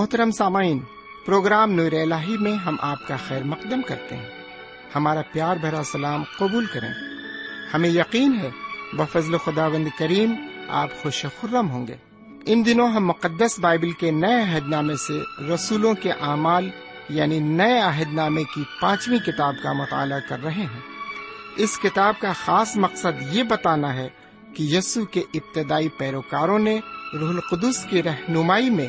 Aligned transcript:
محترم 0.00 0.30
سامعین، 0.30 0.78
پروگرام 1.26 1.70
نور 1.72 1.92
الہی 1.92 2.36
میں 2.38 2.54
ہم 2.54 2.76
آپ 2.80 3.08
کا 3.08 3.16
خیر 3.28 3.42
مقدم 3.42 3.82
کرتے 3.82 4.16
ہیں۔ 4.16 4.28
ہمارا 4.94 5.20
پیار 5.32 5.56
بھرا 5.56 5.82
سلام 5.84 6.22
قبول 6.38 6.66
کریں۔ 6.66 6.88
ہمیں 7.74 7.88
یقین 7.88 8.38
ہے، 8.38 8.50
بفضل 8.92 9.36
خدا 9.36 9.68
بند 9.68 9.88
کریم 9.98 10.34
آپ 10.68 11.02
خوش 11.02 11.26
خرم 11.40 11.70
ہوں 11.70 11.86
گے۔ 11.86 11.94
ان 12.46 12.66
دنوں 12.66 12.88
ہم 12.88 13.06
مقدس 13.06 13.58
بائبل 13.58 13.90
کے 13.90 14.10
نئے 14.10 14.42
عہد 14.42 14.68
نامے 14.68 14.96
سے 14.96 15.42
رسولوں 15.54 15.94
کے 15.94 16.10
اعمال 16.10 16.70
یعنی 17.08 17.38
نئے 17.38 17.80
عہد 17.80 18.12
نامے 18.12 18.44
کی 18.54 18.62
پانچویں 18.80 19.18
کتاب 19.18 19.54
کا 19.62 19.72
مطالعہ 19.72 20.20
کر 20.28 20.42
رہے 20.44 20.62
ہیں۔ 20.62 20.80
اس 21.56 21.78
کتاب 21.78 22.14
کا 22.20 22.32
خاص 22.32 22.76
مقصد 22.76 23.34
یہ 23.34 23.42
بتانا 23.42 23.94
ہے 23.94 24.08
کہ 24.54 24.62
یسو 24.62 25.04
کے 25.04 25.22
ابتدائی 25.34 25.88
پیروکاروں 25.88 26.58
نے 26.58 26.80
روح 27.20 27.28
القدس 27.28 27.84
کی 27.84 28.02
رہنمائی 28.02 28.70
میں 28.70 28.88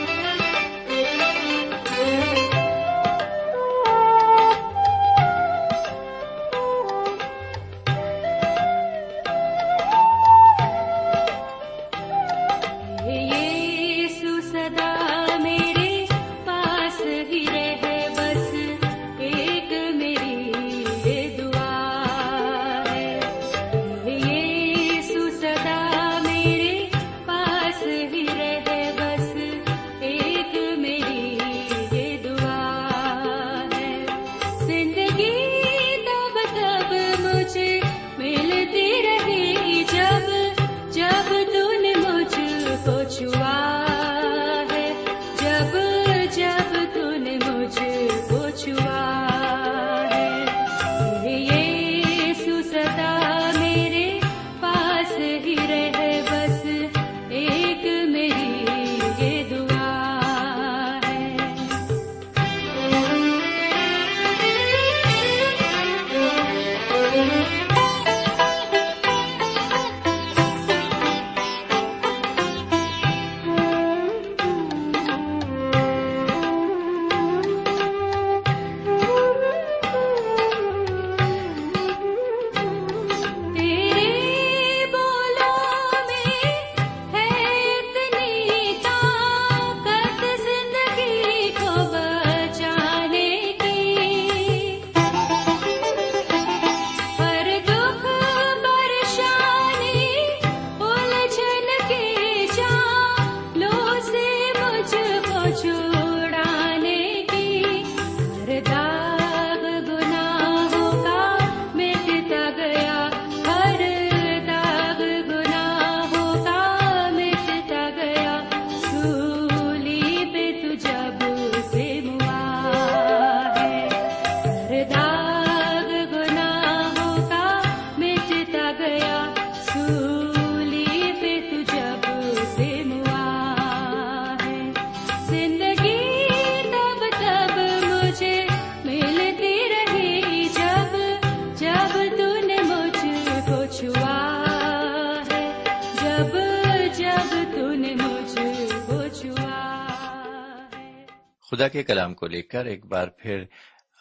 خدا 151.51 151.67
کے 151.67 151.83
کلام 151.83 152.13
کو 152.13 152.27
لے 152.27 152.41
کر 152.41 152.65
ایک 152.65 152.85
بار 152.85 153.07
پھر 153.07 153.43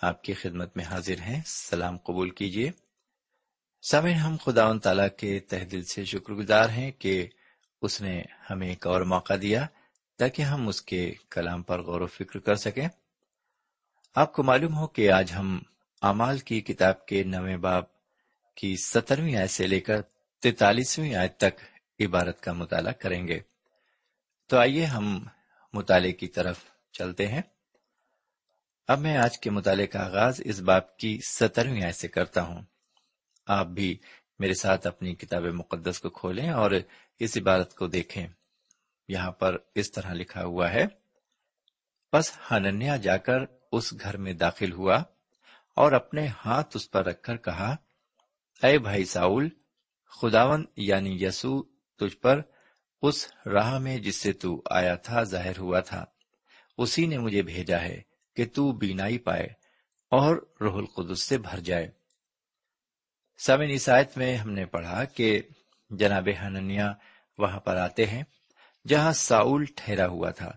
آپ 0.02 0.22
کی 0.22 0.34
خدمت 0.34 0.76
میں 0.76 0.84
حاضر 0.84 1.20
ہیں۔ 1.20 1.40
سلام 1.46 1.98
قبول 1.98 2.30
کیجیے۔ 2.30 2.70
سامن 3.82 4.10
ہم 4.10 4.36
خدا 4.44 4.66
ان 4.66 4.78
تعالیٰ 4.78 5.08
کے 5.16 5.40
تہ 5.40 5.56
دل 5.56 5.84
سے 5.84 6.04
شکر 6.04 6.32
گزار 6.32 6.68
ہیں 6.68 6.90
کہ 6.90 7.26
اس 7.82 8.02
نے 8.02 8.22
ہمیں 8.50 8.68
ایک 8.68 8.86
اور 8.86 9.00
موقع 9.00 9.32
دیا 9.42 9.66
تاکہ 10.18 10.42
ہم 10.42 10.68
اس 10.68 10.82
کے 10.82 11.14
کلام 11.30 11.62
پر 11.62 11.82
غور 11.82 12.00
و 12.00 12.06
فکر 12.06 12.38
کر 12.38 12.54
سکیں۔ 12.54 12.88
آپ 14.14 14.32
کو 14.32 14.42
معلوم 14.42 14.76
ہو 14.76 14.86
کہ 14.86 15.12
آج 15.12 15.32
ہم 15.32 15.58
امال 16.02 16.38
کی 16.38 16.60
کتاب 16.60 17.06
کے 17.06 17.22
نویں 17.22 17.56
باب 17.56 17.84
کی 18.54 18.76
سترویں 18.76 19.36
آیت 19.36 19.50
سے 19.50 19.66
لے 19.66 19.80
کر 19.80 20.02
تینتالیسویں 20.42 21.14
آیت 21.14 21.36
تک 21.36 21.60
عبارت 22.00 22.40
کا 22.40 22.52
مطالعہ 22.52 22.92
کریں 22.92 23.28
گے۔ 23.28 23.40
تو 24.46 24.58
آئیے 24.58 24.84
ہم 24.84 25.24
مطالعے 25.72 26.12
کی 26.12 26.28
طرف 26.28 26.58
چلتے 26.92 27.28
ہیں۔ 27.28 27.42
اب 28.88 28.98
میں 28.98 29.16
آج 29.16 29.38
کے 29.38 29.50
مطالعے 29.50 29.86
کا 29.86 30.04
آغاز 30.04 30.40
اس 30.44 30.60
باب 30.60 30.96
کی 30.96 31.18
سترویں 31.28 31.82
آیت 31.82 31.94
سے 31.94 32.08
کرتا 32.08 32.42
ہوں۔ 32.42 32.62
آپ 33.46 33.66
بھی 33.66 33.98
میرے 34.38 34.54
ساتھ 34.54 34.86
اپنی 34.86 35.14
کتاب 35.14 35.42
مقدس 35.42 36.00
کو 36.00 36.10
کھولیں 36.10 36.50
اور 36.50 36.70
اس 37.18 37.36
عبارت 37.36 37.74
کو 37.74 37.86
دیکھیں۔ 37.86 38.26
یہاں 39.08 39.32
پر 39.32 39.56
اس 39.74 39.92
طرح 39.92 40.12
لکھا 40.12 40.44
ہوا 40.44 40.70
ہے 40.70 40.84
بس 42.12 42.32
ہننیا 42.50 42.96
جا 42.96 43.16
کر 43.16 43.38
اس 43.72 43.94
گھر 44.00 44.16
میں 44.16 44.32
داخل 44.32 44.72
ہوا 44.72 45.02
اور 45.76 45.92
اپنے 45.92 46.26
ہاتھ 46.44 46.76
اس 46.76 46.90
پر 46.90 47.06
رکھ 47.06 47.22
کر 47.22 47.36
کہا، 47.36 47.76
اے 48.62 48.78
بھائی 48.78 49.04
ساؤل 49.04 49.48
خداون 50.22 50.64
یعنی 50.76 51.24
یسوع، 51.24 51.62
تجھ 51.98 52.16
پر 52.16 52.40
اس 53.02 53.32
راہ 53.46 53.78
میں 53.78 53.98
جس 53.98 54.16
سے 54.16 54.32
تو 54.32 54.62
آیا 54.70 54.94
تھا 54.94 55.22
ظاہر 55.22 55.58
ہوا 55.58 55.80
تھا۔ 55.80 56.04
اسی 56.78 57.06
نے 57.06 57.18
مجھے 57.18 57.42
بھیجا 57.42 57.80
ہے 57.80 58.00
کہ 58.36 58.46
تو 58.46 58.72
بینائی 58.72 59.18
پائے 59.18 59.46
اور 60.10 60.36
روح 60.60 60.76
القدس 60.76 61.22
سے 61.22 61.38
بھر 61.38 61.60
جائے۔ 61.60 61.90
سمن 63.46 63.70
عیسائیت 63.70 64.16
میں 64.16 64.36
ہم 64.36 64.50
نے 64.50 64.66
پڑھا 64.66 65.04
کہ 65.04 65.42
جناب 65.90 66.28
ہننیا 66.40 66.92
وہاں 67.38 67.60
پر 67.60 67.76
آتے 67.76 68.06
ہیں 68.06 68.22
جہاں 68.88 69.12
ساؤل 69.12 69.64
ٹھہرا 69.76 70.06
ہوا 70.06 70.30
تھا۔ 70.30 70.52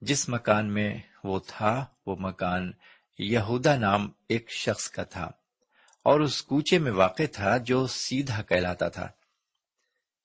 جس 0.00 0.28
مکان 0.28 0.74
میں 0.74 0.98
وہ 1.24 1.40
تھا، 1.46 1.86
وہ 2.06 2.16
مکان 2.18 2.72
یہودا 3.18 3.76
نام 3.76 4.10
ایک 4.28 4.50
شخص 4.50 4.88
کا 4.88 5.02
تھا 5.02 5.30
اور 6.04 6.20
اس 6.20 6.42
کوچے 6.42 6.78
میں 6.78 6.92
واقع 6.92 7.22
تھا 7.32 7.56
جو 7.56 7.86
سیدھا 7.86 8.42
کہلاتا 8.42 8.88
تھا۔ 8.88 9.08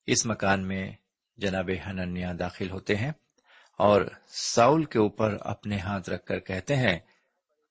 اس 0.05 0.25
مکان 0.25 0.67
میں 0.67 0.91
جناب 1.37 1.69
ہننیا 1.85 2.33
داخل 2.39 2.69
ہوتے 2.69 2.95
ہیں۔ 2.95 3.11
اور 3.77 4.01
ساؤل 4.27 4.83
کے 4.83 4.99
اوپر 4.99 5.37
اپنے 5.41 5.77
ہاتھ 5.77 6.09
رکھ 6.09 6.25
کر 6.25 6.39
کہتے 6.39 6.75
ہیں، 6.75 6.99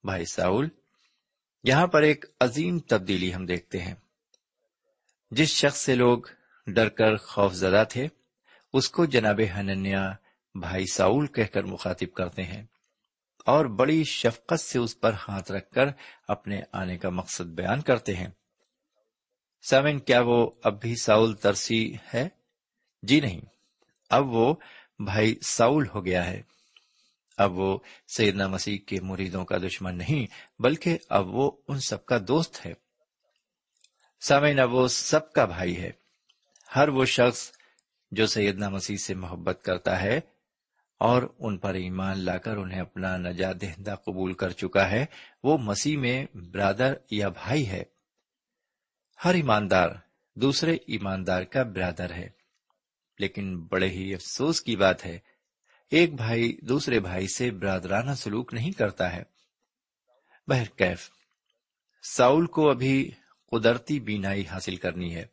بھائی 0.04 0.24
ساؤل، 0.24 0.68
یہاں 1.64 1.86
پر 1.86 2.02
ایک 2.02 2.24
عظیم 2.40 2.78
تبدیلی 2.78 3.34
ہم 3.34 3.46
دیکھتے 3.46 3.80
ہیں۔ 3.80 3.94
جس 5.30 5.48
شخص 5.48 5.78
سے 5.78 5.94
لوگ 5.94 6.18
ڈر 6.66 6.88
کر 6.88 7.16
خوف 7.16 7.52
زدہ 7.52 7.84
تھے، 7.88 8.08
اس 8.72 8.90
کو 8.90 9.04
جناب 9.04 9.40
ہننیا 9.56 10.12
بھائی 10.54 10.86
ساؤل 10.86 11.26
کہہ 11.26 11.44
کر 11.44 11.62
مخاطب 11.62 12.14
کرتے 12.14 12.42
ہیں 12.42 12.62
اور 13.46 13.64
بڑی 13.64 14.04
شفقت 14.04 14.60
سے 14.60 14.78
اس 14.78 15.00
پر 15.00 15.12
ہاتھ 15.28 15.52
رکھ 15.52 15.70
کر 15.70 15.84
اپنے 16.28 16.60
آنے 16.72 16.98
کا 16.98 17.08
مقصد 17.08 17.44
بیان 17.44 17.80
کرتے 17.80 18.16
ہیں۔ 18.16 18.28
سامن 19.70 19.98
کیا 19.98 20.20
وہ 20.20 20.50
اب 20.62 20.80
بھی 20.80 20.94
ساؤل 20.96 21.34
ترسی 21.34 21.96
ہے؟ 22.14 22.28
جی 23.02 23.20
نہیں، 23.20 23.40
اب 24.10 24.26
وہ 24.26 24.54
بھائی 24.98 25.34
ساؤل 25.42 25.86
ہو 25.94 26.04
گیا 26.04 26.26
ہے۔ 26.26 26.42
اب 27.36 27.58
وہ 27.58 27.78
سیدنا 28.16 28.48
مسیح 28.48 28.78
کے 28.78 29.00
مریدوں 29.00 29.44
کا 29.44 29.58
دشمن 29.58 29.98
نہیں، 29.98 30.26
بلکہ 30.62 30.98
اب 31.08 31.28
وہ 31.28 31.50
ان 31.68 31.80
سب 31.80 32.06
کا 32.06 32.18
دوست 32.28 32.66
ہے۔ 32.66 32.72
سامعین، 34.20 34.58
اب 34.58 34.74
وہ 34.74 34.88
سب 34.88 35.32
کا 35.32 35.44
بھائی 35.44 35.82
ہے۔ 35.82 35.90
ہر 36.76 36.88
وہ 36.88 37.04
شخص 37.04 37.50
جو 38.10 38.26
سیدنا 38.26 38.68
مسیح 38.68 38.96
سے 38.96 39.14
محبت 39.14 39.60
کرتا 39.64 40.02
ہے 40.02 40.20
اور 40.98 41.22
ان 41.38 41.58
پر 41.58 41.74
ایمان 41.74 42.18
لا 42.18 42.38
کر 42.38 42.56
انہیں 42.56 42.80
اپنا 42.80 43.16
نجات 43.16 43.60
دہندہ 43.60 43.94
قبول 44.04 44.32
کر 44.32 44.50
چکا 44.50 44.90
ہے، 44.90 45.06
وہ 45.44 45.58
مسیح 45.58 45.98
میں 45.98 46.26
برادر 46.34 46.94
یا 47.10 47.28
بھائی 47.28 47.68
ہے۔ 47.68 47.82
ہر 49.24 49.34
ایماندار 49.34 49.88
دوسرے 50.34 50.76
ایماندار 50.86 51.42
کا 51.42 51.62
برادر 51.62 52.10
ہے۔ 52.10 52.35
لیکن 53.18 53.60
بڑے 53.60 53.88
ہی 53.88 54.14
افسوس 54.14 54.60
کی 54.60 54.76
بات 54.76 55.06
ہے۔ 55.06 55.18
ایک 55.90 56.14
بھائی 56.14 56.58
دوسرے 56.62 57.00
بھائی 57.00 57.28
سے 57.28 57.50
برادرانہ 57.50 58.14
سلوک 58.14 58.54
نہیں 58.54 58.72
کرتا 58.72 59.16
ہے۔ 59.16 59.22
بہرکیف 60.48 61.10
ساؤل 62.02 62.46
کو 62.46 62.70
ابھی 62.70 63.10
قدرتی 63.50 64.00
بینائی 64.00 64.46
حاصل 64.46 64.76
کرنی 64.76 65.14
ہے۔ 65.14 65.24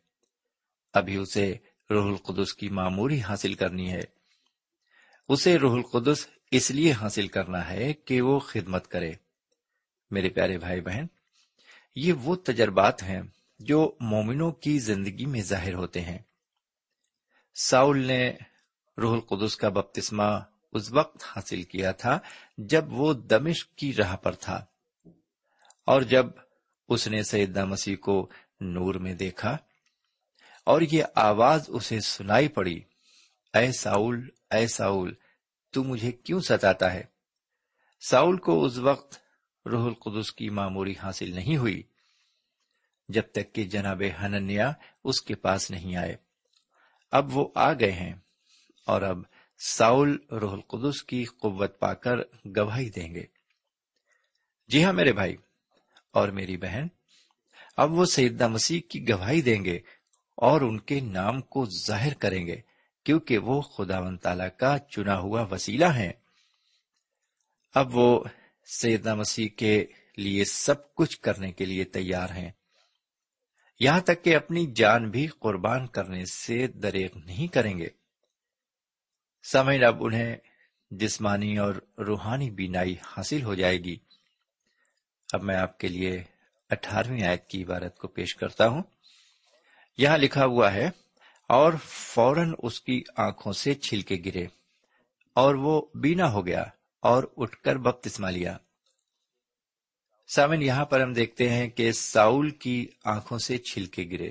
ابھی 0.92 1.16
اسے 1.16 1.54
روح 1.90 2.06
القدس 2.06 2.54
کی 2.54 2.68
معموری 2.68 3.20
حاصل 3.20 3.54
کرنی 3.54 3.92
ہے۔ 3.92 4.00
اسے 5.28 5.58
روح 5.58 5.74
القدس 5.74 6.26
اس 6.50 6.70
لیے 6.70 6.92
حاصل 6.92 7.28
کرنا 7.28 7.70
ہے 7.70 7.92
کہ 7.92 8.20
وہ 8.20 8.38
خدمت 8.38 8.88
کرے۔ 8.88 9.12
میرے 10.10 10.28
پیارے 10.28 10.58
بھائی 10.58 10.80
بہن، 10.80 11.06
یہ 11.96 12.12
وہ 12.12 12.36
تجربات 12.36 13.02
ہیں 13.02 13.22
جو 13.58 13.96
مومنوں 14.00 14.52
کی 14.52 14.78
زندگی 14.78 15.26
میں 15.26 15.42
ظاہر 15.42 15.74
ہوتے 15.74 16.00
ہیں۔ 16.00 16.18
ساؤل 17.54 18.06
نے 18.06 18.32
روح 18.98 19.14
القدس 19.14 19.56
کا 19.56 19.68
بپتسمہ 19.68 20.40
اس 20.72 20.92
وقت 20.92 21.24
حاصل 21.36 21.62
کیا 21.62 21.92
تھا 21.92 22.18
جب 22.58 22.84
وہ 22.92 23.14
دمشق 23.14 23.74
کی 23.74 23.94
راہ 23.94 24.16
پر 24.16 24.32
تھا 24.32 24.64
اور 25.86 26.02
جب 26.02 26.26
اس 26.88 27.08
نے 27.08 27.22
سیدہ 27.22 27.64
مسیح 27.64 27.96
کو 27.96 28.28
نور 28.60 28.94
میں 28.94 29.14
دیکھا 29.14 29.56
اور 30.64 30.82
یہ 30.92 31.04
آواز 31.14 31.64
اسے 31.68 32.00
سنائی 32.00 32.48
پڑی، 32.48 32.80
اے 33.54 33.72
ساؤل 33.72 34.28
اے 34.50 34.66
ساؤل، 34.66 35.14
تو 35.70 35.84
مجھے 35.84 36.12
کیوں 36.12 36.40
ستاتا 36.40 36.92
ہے؟ 36.92 37.02
ساؤل 38.08 38.36
کو 38.36 38.64
اس 38.64 38.78
وقت 38.78 39.18
روح 39.66 39.86
القدس 39.86 40.32
کی 40.32 40.48
معموری 40.50 40.94
حاصل 41.02 41.34
نہیں 41.34 41.56
ہوئی، 41.56 41.82
جب 43.08 43.22
تک 43.32 43.54
کہ 43.54 43.64
جناب 43.64 44.02
ہننیا 44.22 44.72
اس 45.04 45.22
کے 45.22 45.34
پاس 45.34 45.70
نہیں 45.70 45.96
آئے۔ 45.96 46.16
اب 47.10 47.36
وہ 47.36 47.48
آ 47.54 47.72
گئے 47.72 47.92
ہیں 47.92 48.14
اور 48.86 49.02
اب 49.02 49.18
ساؤل 49.58 50.16
روح 50.30 50.52
القدس 50.52 51.02
کی 51.02 51.24
قوت 51.24 51.78
پا 51.78 51.94
کر 51.94 52.16
گواہی 52.56 52.90
دیں 52.90 53.14
گے۔ 53.14 53.26
جی 54.68 54.84
ہاں 54.84 54.92
میرے 54.92 55.12
بھائی 55.12 55.36
اور 56.12 56.28
میری 56.28 56.56
بہن، 56.56 56.86
اب 57.76 57.92
وہ 57.92 58.04
سیدہ 58.04 58.48
مسیح 58.48 58.80
کی 58.88 59.08
گواہی 59.08 59.42
دیں 59.42 59.64
گے 59.64 59.76
اور 60.36 60.60
ان 60.60 60.80
کے 60.80 61.00
نام 61.00 61.40
کو 61.40 61.66
ظاہر 61.86 62.14
کریں 62.14 62.46
گے 62.46 62.56
کیونکہ 63.04 63.38
وہ 63.38 63.60
خدا 63.60 64.00
و 64.00 64.16
تعالی 64.16 64.44
کا 64.56 64.78
چنا 64.78 65.18
ہوا 65.18 65.42
وسیلہ 65.50 65.84
ہیں۔ 65.84 66.12
اب 67.74 67.96
وہ 67.96 68.24
سیدہ 68.64 69.14
مسیح 69.14 69.48
کے 69.56 69.86
لیے 70.16 70.44
سب 70.44 70.94
کچھ 70.94 71.20
کرنے 71.20 71.52
کے 71.52 71.64
لیے 71.64 71.84
تیار 71.84 72.30
ہیں۔ 72.30 72.50
یہاں 73.80 74.00
تک 74.00 74.24
کہ 74.24 74.36
اپنی 74.36 74.66
جان 74.76 75.10
بھی 75.10 75.26
قربان 75.26 75.86
کرنے 75.86 76.24
سے 76.24 76.66
دریغ 76.66 77.08
نہیں 77.24 77.46
کریں 77.46 77.78
گے۔ 77.78 77.88
سمے 79.52 79.84
اب 79.84 79.96
انہیں 80.00 80.36
جسمانی 80.90 81.58
اور 81.58 81.74
روحانی 81.98 82.50
بینائی 82.50 82.96
حاصل 83.02 83.42
ہو 83.42 83.54
جائے 83.54 83.78
گی۔ 83.78 83.96
اب 85.32 85.42
میں 85.42 85.56
آپ 85.56 85.78
کے 85.78 85.88
لیے 85.88 86.22
اٹھارہویں 86.70 87.22
آیت 87.22 87.46
کی 87.46 87.64
عبارت 87.64 87.98
کو 87.98 88.08
پیش 88.08 88.34
کرتا 88.36 88.68
ہوں۔ 88.68 88.82
یہاں 89.98 90.18
لکھا 90.18 90.44
ہوا 90.44 90.72
ہے، 90.72 90.90
اور 91.48 91.72
فوراً 91.84 92.54
اس 92.58 92.80
کی 92.80 93.02
آنکھوں 93.16 93.52
سے 93.52 93.74
چھلکے 93.74 94.16
گرے 94.24 94.46
اور 95.34 95.54
وہ 95.54 95.86
بینا 95.94 96.32
ہو 96.32 96.46
گیا 96.46 96.64
اور 97.00 97.24
اٹھ 97.36 97.56
کر 97.56 97.76
بپتسما 97.76 98.30
لیا۔ 98.30 98.56
سامن، 100.26 100.62
یہاں 100.62 100.84
پر 100.84 101.00
ہم 101.00 101.12
دیکھتے 101.12 101.48
ہیں 101.48 101.68
کہ 101.68 101.92
ساؤل 101.92 102.50
کی 102.50 102.88
آنکھوں 103.04 103.38
سے 103.38 103.58
چھلکے 103.58 104.04
گرے۔ 104.10 104.30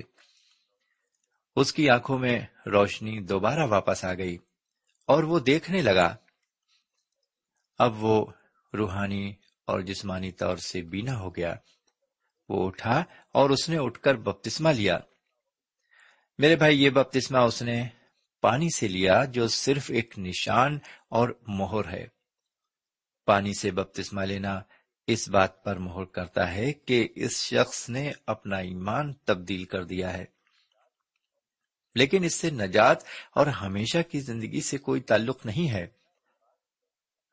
اس 1.56 1.72
کی 1.72 1.90
آنکھوں 1.90 2.18
میں 2.18 2.40
روشنی 2.66 3.20
دوبارہ 3.20 3.66
واپس 3.66 4.04
آ 4.04 4.14
گئی 4.14 4.38
اور 5.06 5.22
وہ 5.22 5.38
دیکھنے 5.38 5.82
لگا۔ 5.82 6.16
اب 7.78 8.04
وہ 8.04 8.26
روحانی 8.78 9.34
اور 9.66 9.80
جسمانی 9.80 10.32
طور 10.32 10.56
سے 10.56 10.82
بینا 10.82 11.20
ہو 11.20 11.36
گیا۔ 11.36 11.54
وہ 12.48 12.66
اٹھا 12.66 13.04
اور 13.32 13.50
اس 13.50 13.68
نے 13.68 13.78
اٹھ 13.78 14.00
کر 14.00 14.14
بپتسما 14.14 14.72
لیا۔ 14.72 14.98
میرے 16.38 16.56
بھائی، 16.56 16.84
یہ 16.84 16.90
بپتسما 16.90 17.38
اس 17.38 17.62
نے 17.62 17.88
پانی 18.40 18.68
سے 18.76 18.88
لیا 18.88 19.24
جو 19.24 19.48
صرف 19.48 19.90
ایک 19.90 20.18
نشان 20.18 20.78
اور 21.08 21.28
مہر 21.46 21.88
ہے۔ 21.88 22.06
پانی 23.26 23.54
سے 23.54 23.70
بپتسما 23.70 24.24
لینا 24.24 24.60
اس 25.06 25.28
بات 25.28 25.64
پر 25.64 25.76
مہر 25.76 26.04
کرتا 26.04 26.54
ہے 26.54 26.72
کہ 26.72 27.08
اس 27.14 27.36
شخص 27.36 27.88
نے 27.88 28.12
اپنا 28.26 28.56
ایمان 28.56 29.12
تبدیل 29.12 29.64
کر 29.64 29.84
دیا 29.84 30.12
ہے۔ 30.12 30.24
لیکن 31.94 32.24
اس 32.24 32.34
سے 32.34 32.50
نجات 32.50 33.04
اور 33.34 33.46
ہمیشہ 33.46 33.98
کی 34.10 34.20
زندگی 34.20 34.60
سے 34.60 34.78
کوئی 34.78 35.00
تعلق 35.00 35.46
نہیں 35.46 35.70
ہے۔ 35.70 35.86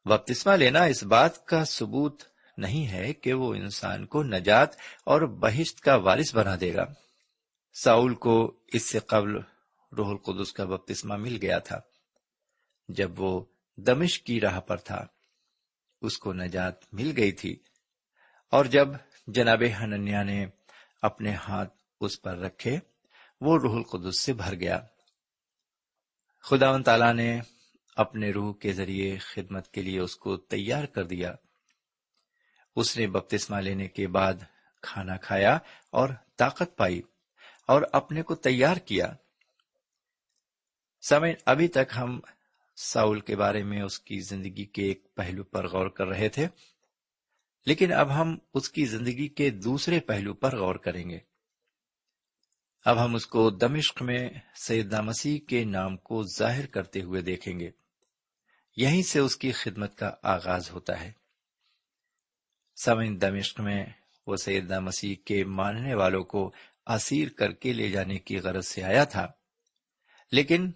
بپتسما 0.06 0.56
لینا 0.56 0.84
اس 0.84 1.04
بات 1.04 1.46
کا 1.46 1.66
ثبوت 1.66 2.24
نہیں 2.58 2.88
ہے 2.88 3.14
کہ 3.14 3.34
وہ 3.34 3.56
انسان 3.56 4.06
کو 4.06 4.24
نجات 4.24 4.70
اور 5.04 5.22
بہشت 5.22 5.82
کا 5.82 5.96
وارث 5.96 6.36
بنا 6.36 6.56
دے 6.62 6.74
گا۔ 6.74 6.86
ساؤل 7.74 8.16
کو 8.16 8.60
اس 8.68 8.84
سے 8.84 9.00
قبل 9.00 9.32
روح 9.98 10.10
القدس 10.10 10.54
کا 10.54 10.66
بپتسما 10.66 11.16
مل 11.16 11.38
گیا 11.42 11.60
تھا، 11.60 11.80
جب 12.90 13.20
وہ 13.20 13.46
دمش 13.78 14.22
کی 14.22 14.40
راہ 14.40 14.60
پر 14.60 14.78
تھا۔ 14.78 15.08
اس 16.02 16.18
کو 16.18 16.34
نجات 16.34 16.94
مل 16.94 17.14
گئی 17.18 17.32
تھی۔ 17.32 17.60
اور 18.52 18.66
جب 18.66 18.88
جناب 19.28 19.64
ہننیا 19.80 20.24
نے 20.24 20.46
اپنے 21.02 21.34
ہاتھ 21.34 21.74
اس 22.02 22.22
پر 22.22 22.38
رکھے، 22.38 22.80
وہ 23.42 23.58
روح 23.58 23.76
القدس 23.76 24.20
سے 24.20 24.34
بھر 24.34 24.56
گیا۔ 24.56 24.80
خدا 26.40 26.72
و 26.72 26.84
تعالی 26.84 27.14
نے 27.14 27.42
اپنے 27.96 28.32
روح 28.32 28.54
کے 28.54 28.74
ذریعے 28.74 29.18
خدمت 29.18 29.72
کے 29.72 29.82
لیے 29.82 30.00
اس 30.00 30.16
کو 30.16 30.38
تیار 30.38 30.84
کر 30.84 31.04
دیا۔ 31.04 31.36
اس 32.76 32.98
نے 32.98 33.08
بپتسما 33.08 33.60
لینے 33.60 33.88
کے 33.88 34.08
بعد 34.08 34.34
کھانا 34.82 35.18
کھایا 35.18 35.60
اور 35.90 36.10
طاقت 36.38 36.78
پائی 36.78 37.02
اور 37.68 37.82
اپنے 37.94 38.22
کو 38.22 38.36
تیار 38.36 38.78
کیا۔ 38.78 39.14
سمے، 41.10 41.34
ابھی 41.46 41.68
تک 41.68 41.98
ہم 41.98 42.20
ساؤل 42.82 43.20
کے 43.20 43.36
بارے 43.36 43.64
میں 43.64 43.82
اس 43.82 44.00
کی 44.00 44.20
زندگی 44.20 44.66
کے 44.66 44.84
ایک 44.84 45.16
پہلو 45.16 45.44
پر 45.44 45.68
غور 45.68 45.88
کر 45.88 46.08
رہے 46.08 46.30
تھے۔ 46.30 46.48
لیکن 47.66 47.94
اب 47.94 48.22
ہم 48.22 48.38
اس 48.54 48.70
کی 48.70 48.86
زندگی 48.86 49.28
کے 49.28 49.50
دوسرے 49.50 50.00
پہلو 50.00 50.34
پر 50.34 50.60
غور 50.60 50.76
کریں 50.76 51.10
گے۔ 51.10 51.20
اب 52.86 53.06
ہم 53.06 53.16
اس 53.16 53.28
کو 53.28 53.50
دمشق 53.50 54.02
میں 54.02 54.30
سیدہ 54.56 55.02
مسیح 55.02 55.40
کے 55.40 55.64
نام 55.64 55.98
کو 55.98 56.24
ظاہر 56.24 56.66
کرتے 56.66 57.02
ہوئے 57.02 57.22
دیکھیں 57.22 57.60
گے۔ 57.60 57.70
یہیں 58.78 59.04
سے 59.04 59.20
اس 59.20 59.38
کی 59.38 59.52
خدمت 59.52 59.98
کا 59.98 60.12
آغاز 60.24 60.72
ہوتا 60.72 61.02
ہے۔ 61.02 61.12
سمن 62.84 63.22
دمشق 63.22 63.60
میں 63.60 63.86
وہ 64.28 64.36
سیدہ 64.36 64.80
مسیح 64.80 65.16
کے 65.26 65.44
ماننے 65.44 65.94
والوں 65.94 66.24
کو 66.24 66.52
اسیر 66.86 67.30
کر 67.30 67.52
کے 67.52 67.74
لے 67.74 67.90
جانے 67.90 68.18
کی 68.18 68.38
غرض 68.38 68.68
سے 68.68 68.84
آیا 68.84 69.04
تھا۔ 69.04 69.28
لیکن 70.32 70.72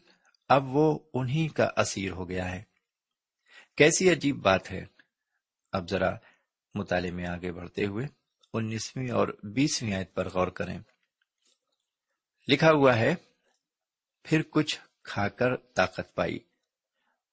اب 0.50 0.76
وہ 0.76 1.00
انہی 1.14 1.48
کا 1.48 1.70
اسیر 1.78 2.12
ہو 2.12 2.30
گیا 2.30 2.52
ہے۔ 2.52 2.64
کیسی 3.78 4.12
عجیب 4.12 4.36
بات 4.36 4.72
ہے۔ 4.72 4.86
اب 5.72 5.90
ذرا 5.90 6.12
مطالعے 6.74 7.12
میں 7.12 7.26
آگے 7.26 7.52
بڑھتے 7.52 7.86
ہوئے 7.86 8.08
انیسویں 8.54 9.12
اور 9.12 9.28
بیسویں 9.44 9.94
آیت 9.94 10.14
پر 10.14 10.30
غور 10.30 10.48
کریں۔ 10.48 10.80
لکھا 12.48 12.72
ہوا 12.72 12.96
ہے، 12.96 13.16
پھر 14.24 14.42
کچھ 14.50 14.80
کھا 15.04 15.28
کر 15.28 15.58
طاقت 15.58 16.16
پائی۔ 16.16 16.40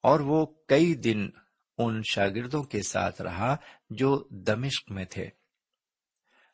اور 0.03 0.21
وہ 0.21 0.47
کئی 0.47 0.95
دن 0.95 1.31
ان 1.79 2.03
شاگردوں 2.03 2.63
کے 2.63 2.83
ساتھ 2.83 3.23
رہا 3.23 3.57
جو 3.91 4.29
دمشق 4.31 4.91
میں 4.91 5.05
تھے۔ 5.05 5.25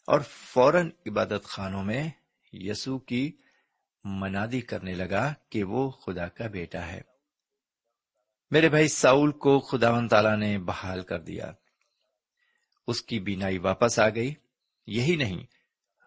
اور 0.06 0.20
فوراً 0.20 0.90
عبادت 1.06 1.44
خانوں 1.44 1.84
میں 1.84 2.10
یسو 2.52 2.98
کی 2.98 3.36
منادی 4.04 4.60
کرنے 4.60 4.94
لگا 4.94 5.34
کہ 5.50 5.64
وہ 5.64 5.90
خدا 5.90 6.28
کا 6.28 6.46
بیٹا 6.46 6.86
ہے۔ 6.86 7.00
میرے 8.50 8.68
بھائی، 8.68 8.88
ساؤل 8.88 9.32
کو 9.32 9.60
خدا 9.60 9.90
و 9.90 10.08
تعالی 10.08 10.36
نے 10.36 10.58
بحال 10.58 11.02
کر 11.02 11.20
دیا۔ 11.20 11.52
اس 12.86 13.02
کی 13.02 13.20
بینائی 13.20 13.58
واپس 13.58 13.98
آ 13.98 14.08
گئی۔ 14.08 14.34
یہی 14.86 15.16
نہیں، 15.16 15.46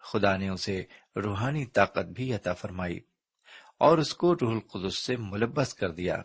خدا 0.02 0.36
نے 0.36 0.48
اسے 0.48 0.84
روحانی 1.16 1.66
طاقت 1.66 2.06
بھی 2.06 2.34
عطا 2.34 2.52
فرمائی 2.52 3.00
اور 3.78 3.98
اس 3.98 4.14
کو 4.14 4.34
روح 4.34 4.52
القدس 4.52 4.98
سے 4.98 5.16
ملبس 5.16 5.74
کر 5.74 5.90
دیا۔ 5.90 6.22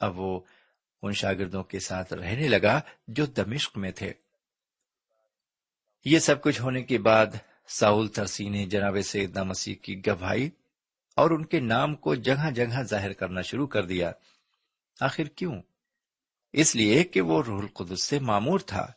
اب 0.00 0.18
وہ 0.18 0.40
ان 1.02 1.12
شاگردوں 1.12 1.64
کے 1.64 1.80
ساتھ 1.80 2.12
رہنے 2.12 2.48
لگا 2.48 2.80
جو 3.08 3.26
دمشق 3.26 3.78
میں 3.78 3.92
تھے۔ 3.92 4.12
یہ 6.04 6.18
سب 6.18 6.42
کچھ 6.42 6.62
ہونے 6.62 6.82
کے 6.82 6.98
بعد 6.98 7.26
ساؤل 7.68 8.08
ترسی 8.08 8.48
نے 8.48 8.66
جناب 8.66 8.96
سیدنا 9.04 9.42
مسیح 9.42 9.74
کی 9.74 10.06
گواہی 10.06 10.50
اور 11.16 11.30
ان 11.30 11.44
کے 11.44 11.60
نام 11.60 11.94
کو 11.94 12.14
جگہ 12.14 12.50
جگہ 12.50 12.82
ظاہر 12.82 13.12
کرنا 13.12 13.40
شروع 13.40 13.66
کر 13.66 13.84
دیا۔ 13.84 14.12
آخر 15.00 15.24
کیوں؟ 15.24 15.62
اس 16.52 16.76
لیے 16.76 17.04
کہ 17.04 17.20
وہ 17.20 17.42
روح 17.42 17.62
القدس 17.62 18.02
سے 18.02 18.18
معمور 18.18 18.60
تھا۔ 18.60 18.92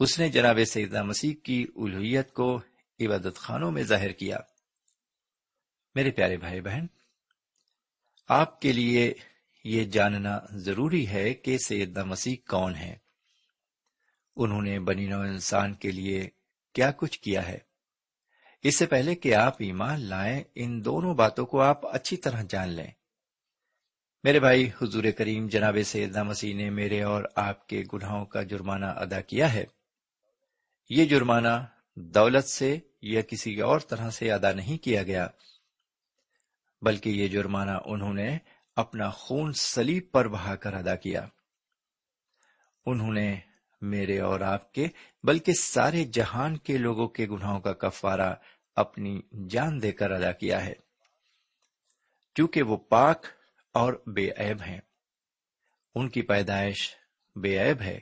اس 0.00 0.18
نے 0.18 0.28
جناب 0.28 0.58
سیدنا 0.66 1.02
مسیح 1.02 1.34
کی 1.42 1.66
الوحیت 1.76 2.32
کو 2.32 2.60
عبادت 3.00 3.36
خانوں 3.36 3.72
میں 3.72 3.82
ظاہر 3.82 4.12
کیا۔ 4.12 4.38
میرے 5.94 6.10
پیارے 6.10 6.36
بھائی 6.36 6.60
بہن، 6.60 6.86
آپ 8.28 8.60
کے 8.60 8.72
لیے 8.72 9.14
یہ 9.64 9.84
جاننا 9.84 10.38
ضروری 10.50 11.08
ہے 11.08 11.34
کہ 11.34 11.58
سیدنا 11.58 12.04
مسیح 12.04 12.36
کون 12.48 12.74
ہے 12.74 12.96
انہوں 14.36 14.62
نے 14.62 14.80
بنی 14.80 15.06
نو 15.06 15.20
انسان 15.20 15.74
کے 15.74 15.90
لیے 15.90 16.28
کیا 16.76 16.90
کچھ 16.96 17.20
کیا 17.20 17.48
ہے۔ 17.48 17.58
اس 18.62 18.76
سے 18.76 18.86
پہلے 18.86 19.14
کہ 19.14 19.34
آپ 19.34 19.56
ایمان 19.58 20.00
لائیں، 20.00 20.44
ان 20.54 20.84
دونوں 20.84 21.14
باتوں 21.14 21.46
کو 21.46 21.60
آپ 21.60 21.94
اچھی 21.94 22.16
طرح 22.16 22.42
جان 22.48 22.68
لیں۔ 22.68 22.90
میرے 24.24 24.40
بھائی، 24.40 24.70
حضور 24.82 25.04
کریم 25.18 25.48
جناب 25.48 25.76
سیدنا 25.84 26.22
مسیح 26.22 26.54
نے 26.54 26.70
میرے 26.70 27.02
اور 27.02 27.24
آپ 27.36 27.68
کے 27.68 27.84
گناہوں 27.92 28.26
کا 28.26 28.42
جرمانہ 28.42 28.86
ادا 28.86 29.20
کیا 29.20 29.52
ہے۔ 29.52 29.64
یہ 30.90 31.04
جرمانہ 31.04 31.66
دولت 31.96 32.44
سے 32.44 32.78
یا 33.02 33.20
کسی 33.20 33.60
اور 33.60 33.80
طرح 33.80 34.10
سے 34.10 34.32
ادا 34.32 34.52
نہیں 34.52 34.84
کیا 34.84 35.02
گیا، 35.02 35.28
بلکہ 36.82 37.10
یہ 37.10 37.28
جرمانہ 37.28 37.78
انہوں 37.84 38.14
نے 38.14 38.38
اپنا 38.76 39.10
خون 39.10 39.52
سلیب 39.52 40.04
پر 40.12 40.28
بہا 40.28 40.56
کر 40.56 40.74
ادا 40.74 40.96
کیا۔ 40.96 41.26
انہوں 42.86 43.12
نے 43.12 43.40
میرے 43.80 44.18
اور 44.18 44.40
آپ 44.40 44.72
کے، 44.72 44.88
بلکہ 45.22 45.52
سارے 45.52 46.04
جہان 46.04 46.56
کے 46.56 46.78
لوگوں 46.78 47.08
کے 47.08 47.26
گناہوں 47.26 47.60
کا 47.60 47.72
کفارہ 47.72 48.34
اپنی 48.76 49.20
جان 49.50 49.82
دے 49.82 49.92
کر 49.92 50.10
ادا 50.10 50.32
کیا 50.32 50.64
ہے۔ 50.64 50.72
کیونکہ 52.34 52.62
وہ 52.62 52.76
پاک 52.76 53.26
اور 53.72 54.02
بے 54.06 54.30
عیب 54.36 54.62
ہیں۔ 54.62 54.80
ان 55.94 56.08
کی 56.08 56.22
پیدائش 56.22 56.96
بے 57.36 57.58
عیب 57.58 57.80
ہے، 57.80 58.00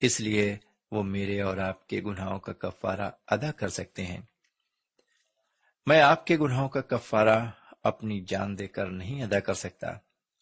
اس 0.00 0.20
لیے 0.20 0.56
وہ 0.90 1.02
میرے 1.02 1.40
اور 1.40 1.56
آپ 1.56 1.86
کے 1.86 2.00
گناہوں 2.00 2.38
کا 2.38 2.52
کفارہ 2.52 3.10
ادا 3.26 3.52
کر 3.52 3.68
سکتے 3.68 4.06
ہیں۔ 4.06 4.20
میں 5.86 6.00
آپ 6.00 6.26
کے 6.26 6.36
گناہوں 6.36 6.68
کا 6.68 6.80
کفارہ 6.80 7.50
اپنی 7.82 8.20
جان 8.20 8.58
دے 8.58 8.66
کر 8.66 8.86
نہیں 8.86 9.22
ادا 9.22 9.40
کر 9.40 9.54
سکتا۔ 9.54 9.86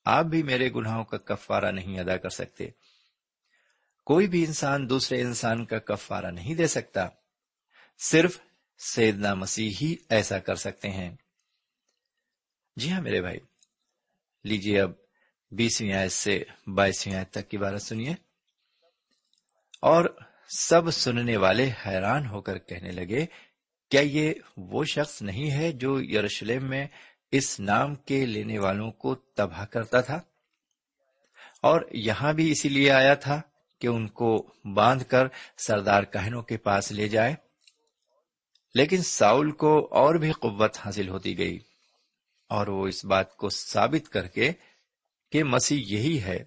آپ 0.04 0.24
بھی 0.24 0.42
میرے 0.42 0.70
گناہوں 0.72 1.04
کا 1.04 1.16
کفارہ 1.16 1.70
نہیں 1.70 1.98
ادا 1.98 2.16
کر 2.16 2.28
سکتے۔ 2.28 2.70
کوئی 4.04 4.26
بھی 4.26 4.44
انسان 4.44 4.88
دوسرے 4.90 5.20
انسان 5.20 5.64
کا 5.64 5.78
کفارہ 5.78 6.30
نہیں 6.30 6.54
دے 6.54 6.66
سکتا۔ 6.66 7.08
صرف 7.98 8.40
سیدنا 8.78 9.34
مسیح 9.34 9.70
ہی 9.80 9.96
ایسا 10.08 10.38
کر 10.38 10.54
سکتے 10.54 10.90
ہیں۔ 10.90 11.16
جی 12.76 12.92
ہاں 12.92 13.00
میرے 13.00 13.20
بھائی، 13.20 13.38
لیجیے 14.44 14.80
اب 14.80 14.90
بیسویں 15.50 15.92
آیت 15.92 16.12
سے 16.12 16.44
بائیسویں 16.66 17.16
آیت 17.16 17.30
تک 17.30 17.50
کی 17.50 17.58
بارت 17.58 17.82
سنیے۔ 17.82 18.12
اور 19.80 20.04
سب 20.48 20.90
سننے 20.90 21.36
والے 21.36 21.70
حیران 21.86 22.26
ہو 22.26 22.40
کر 22.40 22.58
کہنے 22.58 22.90
لگے، 22.90 23.26
کیا 23.90 24.00
یہ 24.00 24.32
وہ 24.56 24.84
شخص 24.84 25.22
نہیں 25.22 25.50
ہے 25.50 25.72
جو 25.72 26.02
یروشلم 26.02 26.68
میں 26.68 26.86
اس 27.30 27.60
نام 27.60 27.94
کے 27.94 28.26
لینے 28.26 28.58
والوں 28.58 28.90
کو 28.90 29.14
تباہ 29.14 29.64
کرتا 29.64 30.00
تھا؟ 30.00 30.20
اور 31.62 31.80
یہاں 31.92 32.32
بھی 32.32 32.50
اسی 32.50 32.68
لیے 32.68 32.90
آیا 32.90 33.14
تھا۔ 33.14 33.40
کہ 33.82 33.86
ان 33.86 34.08
کو 34.08 34.54
باندھ 34.74 35.04
کر 35.04 35.26
سردار 35.58 36.02
کہنوں 36.02 36.42
کے 36.42 36.56
پاس 36.56 36.92
لے 36.92 37.08
جائے۔ 37.08 37.34
لیکن 38.74 39.02
ساؤل 39.02 39.50
کو 39.50 39.88
اور 39.90 40.14
بھی 40.14 40.32
قوت 40.32 40.76
حاصل 40.78 41.08
ہوتی 41.08 41.38
گئی 41.38 41.58
اور 42.48 42.66
وہ 42.66 42.86
اس 42.86 43.04
بات 43.04 43.36
کو 43.36 43.48
ثابت 43.48 44.08
کر 44.08 44.26
کے 44.26 44.52
کہ 45.32 45.44
مسیح 45.44 45.82
یہی 45.86 46.22
ہے۔ 46.22 46.44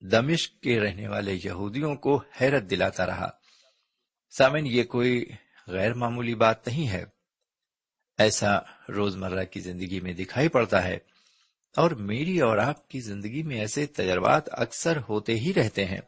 دمشق 0.00 0.62
کے 0.62 0.80
رہنے 0.80 1.08
والے 1.08 1.38
یہودیوں 1.44 1.94
کو 1.94 2.22
حیرت 2.40 2.62
دلاتا 2.70 3.06
رہا۔ 3.06 3.30
سامن 4.38 4.66
یہ 4.66 4.84
کوئی 4.84 5.24
غیر 5.66 5.94
معمولی 5.94 6.34
بات 6.34 6.66
نہیں 6.66 6.88
ہے۔ 6.88 7.04
ایسا 8.18 8.58
روزمرہ 8.88 9.44
کی 9.44 9.60
زندگی 9.60 10.00
میں 10.00 10.12
دکھائی 10.12 10.48
پڑتا 10.48 10.84
ہے۔ 10.84 10.98
اور 11.76 11.90
میری 11.90 12.40
اور 12.40 12.58
آپ 12.58 12.88
کی 12.88 13.00
زندگی 13.00 13.42
میں 13.42 13.58
ایسے 13.58 13.86
تجربات 13.86 14.42
اکثر 14.52 14.98
ہوتے 15.08 15.34
ہی 15.34 15.54
رہتے 15.54 15.84
ہیں۔ 15.84 16.00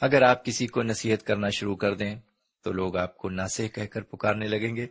اگر 0.00 0.22
آپ 0.22 0.44
کسی 0.44 0.66
کو 0.66 0.82
نصیحت 0.82 1.22
کرنا 1.22 1.48
شروع 1.48 1.76
کر 1.76 1.94
دیں 1.94 2.14
تو 2.62 2.72
لوگ 2.72 2.96
آپ 2.96 3.16
کو 3.16 3.30
ناسے 3.30 3.68
کہہ 3.68 3.84
کر 3.84 4.02
پکارنے 4.02 4.46
لگیں 4.46 4.76
گے۔ 4.76 4.86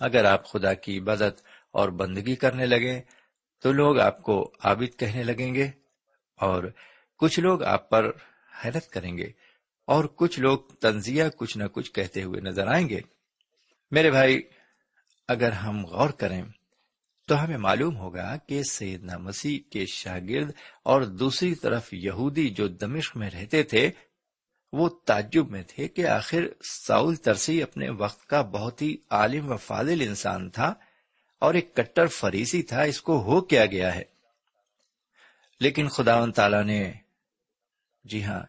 اگر 0.00 0.24
آپ 0.24 0.46
خدا 0.46 0.74
کی 0.74 0.98
عبادت 0.98 1.42
اور 1.70 1.88
بندگی 1.88 2.36
کرنے 2.36 2.66
لگیں 2.66 3.00
تو 3.62 3.72
لوگ 3.72 3.98
آپ 3.98 4.22
کو 4.22 4.52
عابد 4.64 4.98
کہنے 4.98 5.22
لگیں 5.22 5.54
گے 5.54 5.70
اور 6.36 6.64
کچھ 7.16 7.40
لوگ 7.40 7.62
آپ 7.62 7.90
پر 7.90 8.10
حیرت 8.64 8.88
کریں 8.88 9.18
گے 9.18 9.30
اور 9.86 10.04
کچھ 10.04 10.40
لوگ 10.40 10.58
تنزیہ 10.58 11.24
کچھ 11.36 11.58
نہ 11.58 11.64
کچھ 11.72 11.92
کہتے 11.92 12.22
ہوئے 12.22 12.40
نظر 12.40 12.66
آئیں 12.66 12.88
گے۔ 12.88 13.00
میرے 13.90 14.10
بھائی، 14.10 14.42
اگر 15.28 15.52
ہم 15.52 15.86
غور 15.86 16.10
کریں 16.10 16.42
تو 17.30 17.44
ہمیں 17.44 17.56
معلوم 17.56 17.96
ہوگا 17.96 18.36
کہ 18.36 18.62
سیدنا 18.62 19.18
مسیح 19.18 19.58
کے 19.70 19.86
شاگرد 19.86 20.50
اور 20.82 21.02
دوسری 21.02 21.54
طرف 21.54 21.92
یہودی 21.92 22.48
جو 22.48 22.68
دمشق 22.68 23.16
میں 23.16 23.30
رہتے 23.30 23.62
تھے، 23.62 23.90
وہ 24.72 24.88
تعجب 24.88 25.50
میں 25.50 25.62
تھے 25.68 25.88
کہ 25.88 26.06
آخر 26.06 26.44
ساؤل 26.62 27.14
ترسی 27.16 27.62
اپنے 27.62 27.90
وقت 27.90 28.26
کا 28.26 28.42
بہت 28.42 28.82
ہی 28.82 28.96
عالم 29.10 29.52
و 29.52 29.56
فاضل 29.56 30.00
انسان 30.00 30.50
تھا 30.50 30.74
اور 31.38 31.54
ایک 31.54 31.74
کٹر 31.74 32.06
فریسی 32.06 32.62
تھا، 32.62 32.82
اس 32.82 33.00
کو 33.00 33.20
ہو 33.22 33.40
کیا 33.40 33.66
گیا 33.66 33.94
ہے۔ 33.94 34.02
لیکن 35.60 35.88
خدا 35.88 36.22
و 36.22 36.30
تعالی 36.30 36.62
نے 36.62 36.92
جی 38.04 38.24
ہاں 38.24 38.42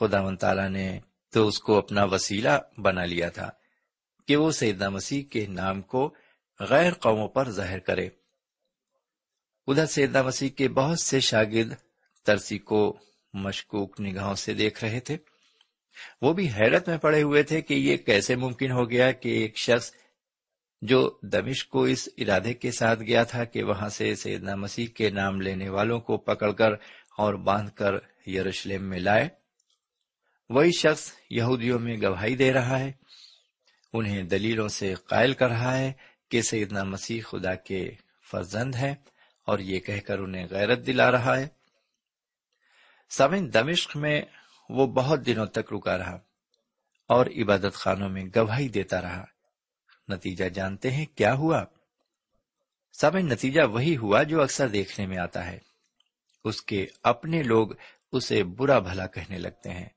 خدا 0.00 0.20
و 0.20 0.36
تعالی 0.36 0.68
نے 0.68 1.00
تو 1.32 1.48
اس 1.48 1.58
کو 1.58 1.78
اپنا 1.78 2.04
وسیلہ 2.04 2.58
بنا 2.78 3.04
لیا 3.04 3.28
تھا 3.28 3.50
کہ 4.28 4.36
وہ 4.36 4.50
سیدنا 4.50 4.88
مسیح 4.88 5.22
کے 5.22 5.46
نام 5.46 5.82
کو 5.82 6.14
غیر 6.60 6.92
قوموں 6.92 7.28
پر 7.28 7.50
ظاہر 7.50 7.78
کرے۔ 7.78 8.08
ادھر 9.66 9.86
سیدنا 9.86 10.22
مسیح 10.22 10.48
کے 10.48 10.68
بہت 10.68 11.00
سے 11.00 11.20
شاگرد 11.20 11.74
ترسی 12.24 12.58
کو 12.58 12.98
مشکوک 13.32 14.00
نگاہوں 14.00 14.34
سے 14.34 14.54
دیکھ 14.54 14.84
رہے 14.84 15.00
تھے۔ 15.00 15.16
وہ 16.22 16.32
بھی 16.32 16.48
حیرت 16.48 16.88
میں 16.88 16.98
پڑے 16.98 17.22
ہوئے 17.22 17.42
تھے 17.42 17.60
کہ 17.60 17.74
یہ 17.74 17.96
کیسے 17.96 18.36
ممکن 18.36 18.70
ہو 18.70 18.90
گیا 18.90 19.12
کہ 19.12 19.28
ایک 19.28 19.56
شخص 19.58 19.92
جو 20.82 21.18
دمش 21.22 21.66
کو 21.66 21.82
اس 21.82 22.08
ارادے 22.18 22.54
کے 22.54 22.70
ساتھ 22.70 23.00
گیا 23.00 23.22
تھا 23.22 23.44
کہ 23.44 23.62
وہاں 23.62 23.88
سے 23.88 24.14
سیدنا 24.14 24.54
مسیح 24.54 24.86
کے 24.86 25.10
نام 25.10 25.40
لینے 25.40 25.68
والوں 25.68 26.00
کو 26.00 26.16
پکڑ 26.16 26.52
کر 26.52 26.72
اور 27.18 27.34
باندھ 27.34 27.70
کر 27.74 27.94
یروشلم 28.28 28.84
میں 28.84 28.98
لائے۔ 28.98 29.28
وہی 30.50 30.72
شخص 30.72 31.12
یہودیوں 31.30 31.78
میں 31.78 31.96
گواہی 32.02 32.36
دے 32.36 32.52
رہا 32.52 32.78
ہے، 32.78 32.92
انہیں 33.92 34.22
دلیلوں 34.22 34.68
سے 34.68 34.94
قائل 34.94 35.32
کر 35.32 35.48
رہا 35.48 35.78
ہے 35.78 35.92
کہ 36.30 36.42
سیدنا 36.42 36.84
مسیح 36.84 37.22
خدا 37.22 37.54
کے 37.54 37.94
فرزند 38.30 38.74
ہے 38.74 38.94
اور 39.46 39.58
یہ 39.58 39.80
کہہ 39.80 40.00
کر 40.00 40.18
انہیں 40.18 40.46
غیرت 40.50 40.86
دلا 40.86 41.10
رہا 41.10 41.38
ہے۔ 41.38 41.48
سمن 43.10 43.52
دمشق 43.54 43.96
میں 43.96 44.22
وہ 44.68 44.86
بہت 44.86 45.26
دنوں 45.26 45.46
تک 45.46 45.72
رکا 45.72 45.98
رہا 45.98 46.18
اور 47.08 47.26
عبادت 47.26 47.72
خانوں 47.72 48.08
میں 48.08 48.24
گواہی 48.36 48.68
دیتا 48.68 49.00
رہا۔ 49.00 49.24
نتیجہ 50.08 50.44
جانتے 50.44 50.90
ہیں 50.90 51.06
کیا 51.06 51.34
ہوا؟ 51.34 51.64
سب 52.92 53.18
نتیجہ 53.18 53.62
وہی 53.62 53.96
ہوا 53.96 54.22
جو 54.22 54.42
اکثر 54.42 54.68
دیکھنے 54.68 55.06
میں 55.06 55.18
آتا 55.18 55.46
ہے۔ 55.46 55.58
اس 56.44 56.62
کے 56.62 56.86
اپنے 57.02 57.42
لوگ 57.42 57.68
اسے 58.12 58.44
برا 58.44 58.78
بھلا 58.78 59.06
کہنے 59.06 59.38
لگتے 59.38 59.70
ہیں۔ 59.70 59.88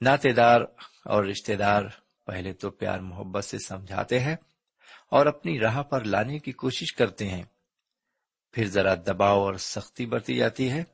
ناطے 0.00 0.32
دار 0.32 0.60
اور 1.04 1.24
رشتے 1.24 1.56
دار 1.56 1.82
پہلے 2.26 2.52
تو 2.52 2.70
پیار 2.70 2.98
محبت 2.98 3.44
سے 3.44 3.58
سمجھاتے 3.58 4.20
ہیں 4.20 4.36
اور 5.10 5.26
اپنی 5.26 5.60
راہ 5.60 5.82
پر 5.82 6.04
لانے 6.04 6.38
کی 6.38 6.52
کوشش 6.52 6.92
کرتے 6.92 7.28
ہیں۔ 7.28 7.44
پھر 8.52 8.66
ذرا 8.66 8.94
دباؤ 8.94 9.40
اور 9.40 9.54
سختی 9.54 10.06
برتی 10.06 10.36
جاتی 10.36 10.70
ہے، 10.70 10.84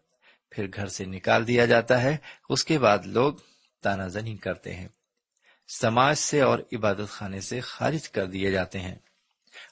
پھر 0.50 0.66
گھر 0.74 0.86
سے 0.86 1.04
نکال 1.04 1.46
دیا 1.46 1.66
جاتا 1.66 2.02
ہے، 2.02 2.16
اس 2.48 2.64
کے 2.64 2.78
بعد 2.78 2.98
لوگ 3.04 3.34
تانا 3.82 4.08
زنی 4.08 4.36
کرتے 4.36 4.74
ہیں۔ 4.74 4.88
سماج 5.68 6.16
سے 6.16 6.40
اور 6.40 6.58
عبادت 6.72 7.08
خانے 7.08 7.40
سے 7.40 7.60
خارج 7.60 8.10
کر 8.10 8.26
دیے 8.26 8.50
جاتے 8.50 8.80
ہیں۔ 8.80 8.94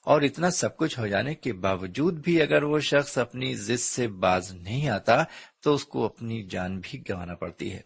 اور 0.02 0.22
اتنا 0.22 0.50
سب 0.50 0.76
کچھ 0.76 0.98
ہو 0.98 1.06
جانے 1.06 1.34
کے 1.34 1.52
باوجود 1.52 2.14
بھی 2.14 2.42
اگر 2.42 2.62
وہ 2.62 2.78
شخص 2.78 3.18
اپنی 3.18 3.54
ضد 3.54 3.80
سے 3.80 4.08
باز 4.08 4.52
نہیں 4.52 4.88
آتا، 4.88 5.24
تو 5.60 5.74
اس 5.74 5.84
کو 5.84 6.04
اپنی 6.04 6.42
جان 6.42 6.80
بھی 6.82 7.02
گنوانا 7.08 7.34
پڑتی 7.34 7.72
ہے۔ 7.72 7.80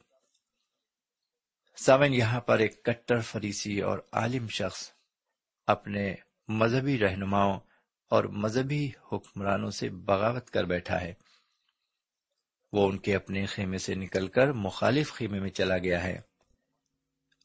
سامن 1.76 2.14
یہاں 2.14 2.40
پر 2.40 2.58
ایک 2.58 2.84
کٹر 2.84 3.20
فریسی 3.20 3.80
اور 3.80 3.98
عالم 4.12 4.48
شخص 4.48 4.90
اپنے 5.66 6.14
مذہبی 6.48 6.98
رہنماؤں 6.98 7.60
اور 8.10 8.24
مذہبی 8.24 8.90
حکمرانوں 9.12 9.70
سے 9.70 9.88
بغاوت 9.88 10.50
کر 10.50 10.64
بیٹھا 10.64 11.00
ہے۔ 11.00 11.14
وہ 12.72 12.88
ان 12.88 12.98
کے 12.98 13.16
اپنے 13.16 13.46
خیمے 13.46 13.78
سے 13.78 13.94
نکل 13.94 14.28
کر 14.28 14.52
مخالف 14.52 15.12
خیمے 15.12 15.40
میں 15.40 15.50
چلا 15.50 15.78
گیا 15.78 16.04
ہے۔ 16.04 16.20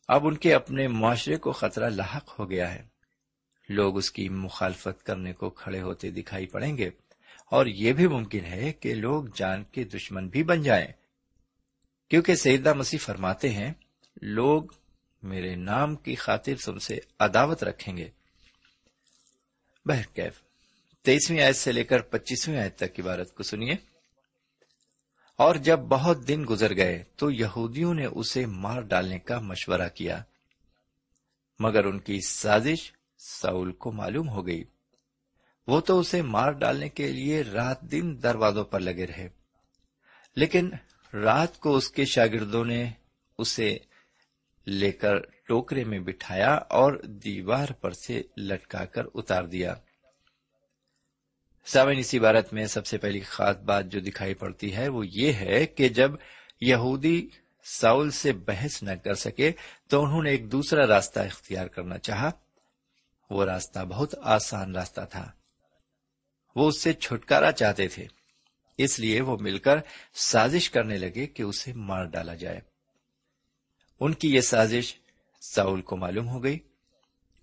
اب 0.07 0.27
ان 0.27 0.37
کے 0.37 0.53
اپنے 0.53 0.87
معاشرے 0.87 1.37
کو 1.37 1.51
خطرہ 1.51 1.89
لاحق 1.89 2.39
ہو 2.39 2.49
گیا 2.49 2.73
ہے۔ 2.73 2.87
لوگ 3.69 3.97
اس 3.97 4.11
کی 4.11 4.29
مخالفت 4.29 5.03
کرنے 5.03 5.33
کو 5.33 5.49
کھڑے 5.49 5.81
ہوتے 5.81 6.11
دکھائی 6.11 6.45
پڑیں 6.45 6.77
گے 6.77 6.89
اور 7.45 7.65
یہ 7.65 7.93
بھی 7.93 8.07
ممکن 8.07 8.45
ہے 8.45 8.73
کہ 8.73 8.95
لوگ 8.95 9.23
جان 9.35 9.63
کے 9.63 9.83
دشمن 9.83 10.27
بھی 10.27 10.43
بن 10.43 10.61
جائیں۔ 10.61 10.87
کیونکہ 12.09 12.35
سیدہ 12.35 12.73
مسیح 12.73 12.99
فرماتے 13.01 13.49
ہیں، 13.49 13.73
لوگ 14.21 14.63
میرے 15.23 15.55
نام 15.55 15.95
کی 15.95 16.15
خاطر 16.15 16.53
تم 16.65 16.77
سے 16.77 16.99
عداوت 17.19 17.63
رکھیں 17.63 17.97
گے۔ 17.97 18.09
بہرکیف 19.85 20.41
تیسویں 21.01 21.41
آیت 21.41 21.55
سے 21.55 21.71
لے 21.71 21.83
کر 21.83 22.01
پچیسویں 22.01 22.59
آیت 22.59 22.75
تک 22.75 22.95
کی 22.95 23.01
بارت 23.01 23.35
کو 23.35 23.43
سنیے۔ 23.43 23.73
اور 25.37 25.55
جب 25.55 25.79
بہت 25.79 26.27
دن 26.27 26.45
گزر 26.49 26.75
گئے 26.75 27.03
تو 27.15 27.31
یہودیوں 27.31 27.93
نے 27.93 28.05
اسے 28.05 28.45
مار 28.45 28.81
ڈالنے 28.81 29.19
کا 29.19 29.39
مشورہ 29.39 29.89
کیا۔ 29.89 30.23
مگر 31.59 31.85
ان 31.85 31.99
کی 31.99 32.19
سازش 32.27 32.91
ساؤل 33.17 33.71
کو 33.71 33.91
معلوم 33.91 34.29
ہو 34.29 34.47
گئی۔ 34.47 34.63
وہ 35.67 35.81
تو 35.81 35.99
اسے 35.99 36.21
مار 36.21 36.51
ڈالنے 36.51 36.89
کے 36.89 37.11
لیے 37.11 37.41
رات 37.41 37.81
دن 37.81 38.23
دروازوں 38.23 38.65
پر 38.65 38.79
لگے 38.79 39.05
رہے۔ 39.07 39.29
لیکن 40.35 40.69
رات 41.13 41.59
کو 41.59 41.75
اس 41.75 41.89
کے 41.89 42.05
شاگردوں 42.05 42.65
نے 42.65 42.91
اسے 43.37 43.77
لے 44.67 44.91
کر 44.91 45.21
ٹوکرے 45.21 45.83
میں 45.83 45.99
بٹھایا 45.99 46.53
اور 46.55 46.93
دیوار 47.03 47.69
پر 47.69 47.91
سے 47.91 48.23
لٹکا 48.37 48.85
کر 48.85 49.03
اتار 49.13 49.43
دیا۔ 49.43 49.75
سامن 51.65 51.97
اسی 51.97 52.17
عبارت 52.17 52.53
میں 52.53 52.65
سب 52.65 52.85
سے 52.85 52.97
پہلی 52.97 53.19
خاص 53.19 53.55
بات 53.55 53.85
جو 53.85 53.99
دکھائی 53.99 54.33
پڑتی 54.33 54.75
ہے 54.75 54.87
وہ 54.87 55.07
یہ 55.07 55.33
ہے 55.33 55.65
کہ 55.65 55.89
جب 55.89 56.11
یہودی 56.61 57.29
ساؤل 57.63 58.11
سے 58.11 58.33
بحث 58.33 58.83
نہ 58.83 58.91
کر 58.91 59.13
سکے 59.13 59.51
تو 59.89 60.03
انہوں 60.03 60.23
نے 60.23 60.29
ایک 60.29 60.51
دوسرا 60.51 60.87
راستہ 60.87 61.19
اختیار 61.19 61.67
کرنا 61.67 61.97
چاہا۔ 61.97 62.31
وہ 63.29 63.45
راستہ 63.45 63.79
بہت 63.79 64.15
آسان 64.21 64.75
راستہ 64.75 65.01
تھا۔ 65.09 65.31
وہ 66.55 66.67
اس 66.67 66.81
سے 66.81 66.93
چھٹکارا 66.93 67.51
چاہتے 67.51 67.87
تھے۔ 67.87 68.07
اس 68.77 68.99
لیے 68.99 69.21
وہ 69.21 69.37
مل 69.41 69.57
کر 69.57 69.75
سازش 70.13 70.69
کرنے 70.69 70.97
لگے 70.97 71.27
کہ 71.27 71.43
اسے 71.43 71.73
مار 71.73 72.05
ڈالا 72.05 72.33
جائے۔ 72.33 72.70
ان 74.01 74.13
کی 74.13 74.35
یہ 74.35 74.41
سازش 74.41 74.95
ساؤل 75.41 75.81
کو 75.81 75.97
معلوم 75.97 76.29
ہو 76.29 76.43
گئی۔ 76.43 76.59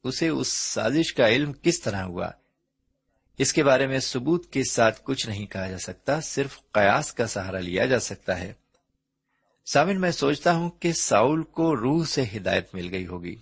اسے 0.04 0.28
اس 0.28 0.48
سازش 0.48 1.14
کا 1.14 1.28
علم 1.28 1.52
کس 1.52 1.80
طرح 1.80 2.02
ہوا؟ 2.02 2.30
اس 3.38 3.52
کے 3.52 3.64
بارے 3.64 3.86
میں 3.86 3.98
ثبوت 3.98 4.52
کے 4.52 4.62
ساتھ 4.70 5.00
کچھ 5.04 5.28
نہیں 5.28 5.46
کہا 5.46 5.68
جا 5.68 5.78
سکتا، 5.78 6.20
صرف 6.20 6.58
قیاس 6.72 7.12
کا 7.12 7.26
سہارا 7.26 7.58
لیا 7.58 7.86
جا 7.86 8.00
سکتا 8.00 8.40
ہے۔ 8.40 8.52
سامن، 9.72 10.00
میں 10.00 10.10
سوچتا 10.10 10.52
ہوں 10.52 10.70
کہ 10.70 10.92
ساؤل 10.92 11.42
کو 11.42 11.76
روح 11.76 12.04
سے 12.04 12.24
ہدایت 12.36 12.74
مل 12.74 12.90
گئی 12.90 13.06
ہوگی 13.06 13.36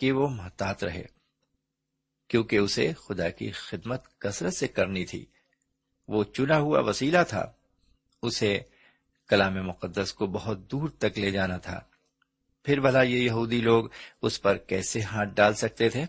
کہ 0.00 0.12
وہ 0.12 0.28
محتاط 0.28 0.84
رہے، 0.84 1.04
کیونکہ 2.28 2.56
اسے 2.56 2.92
خدا 2.92 3.28
کی 3.28 3.50
خدمت 3.50 4.18
کثرت 4.18 4.54
سے 4.54 4.68
کرنی 4.68 5.04
تھی۔ 5.04 5.26
وہ 6.08 6.24
چنا 6.24 6.58
ہوا 6.58 6.80
وسیلہ 6.80 7.22
تھا، 7.28 7.52
اسے 8.22 8.60
کلام 9.28 9.54
مقدس 9.54 10.12
کو 10.12 10.26
بہت 10.26 10.72
دور 10.72 10.88
تک 10.88 11.18
لے 11.18 11.30
جانا 11.30 11.56
تھا۔ 11.56 11.80
پھر 12.66 12.80
بھلا 12.80 13.02
یہ 13.02 13.18
یہودی 13.18 13.60
لوگ 13.60 13.84
اس 14.22 14.42
پر 14.42 14.56
کیسے 14.56 15.02
ہاتھ 15.02 15.28
ڈال 15.34 15.54
سکتے 15.54 15.88
تھے 15.88 16.04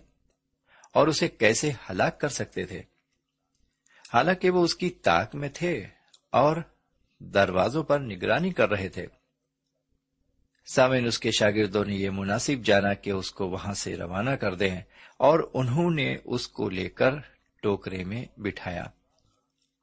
اور 0.93 1.07
اسے 1.07 1.27
کیسے 1.27 1.71
ہلاک 1.89 2.19
کر 2.19 2.29
سکتے 2.29 2.65
تھے؟ 2.65 2.81
حالانکہ 4.13 4.49
وہ 4.49 4.63
اس 4.63 4.75
کی 4.75 4.89
طاق 4.89 5.35
میں 5.35 5.49
تھے 5.53 5.85
اور 6.31 6.57
دروازوں 7.19 7.83
پر 7.83 7.99
نگرانی 7.99 8.49
کر 8.49 8.69
رہے 8.69 8.89
تھے۔ 8.89 9.07
سامن 10.73 11.05
اس 11.05 11.19
کے 11.19 11.31
شاگردوں 11.31 11.85
نے 11.85 11.95
یہ 11.95 12.09
مناسب 12.09 12.65
جانا 12.65 12.93
کہ 12.93 13.09
اس 13.09 13.31
کو 13.31 13.49
وہاں 13.49 13.73
سے 13.73 13.97
روانہ 13.97 14.29
کر 14.29 14.55
دیں 14.55 14.81
اور 15.17 15.51
انہوں 15.53 15.91
نے 15.91 16.15
اس 16.25 16.47
کو 16.47 16.69
لے 16.69 16.89
کر 16.89 17.13
ٹوکرے 17.61 18.03
میں 18.03 18.25
بٹھایا 18.37 18.83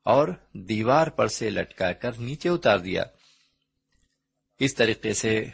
اور 0.05 0.29
دیوار 0.53 1.07
پر 1.07 1.27
سے 1.27 1.51
لٹکا 1.51 1.93
کر 1.93 2.13
نیچے 2.13 2.49
اتار 2.49 2.79
دیا۔ 2.79 3.05
اس 4.59 4.75
طریقے 4.75 5.13
سے 5.13 5.45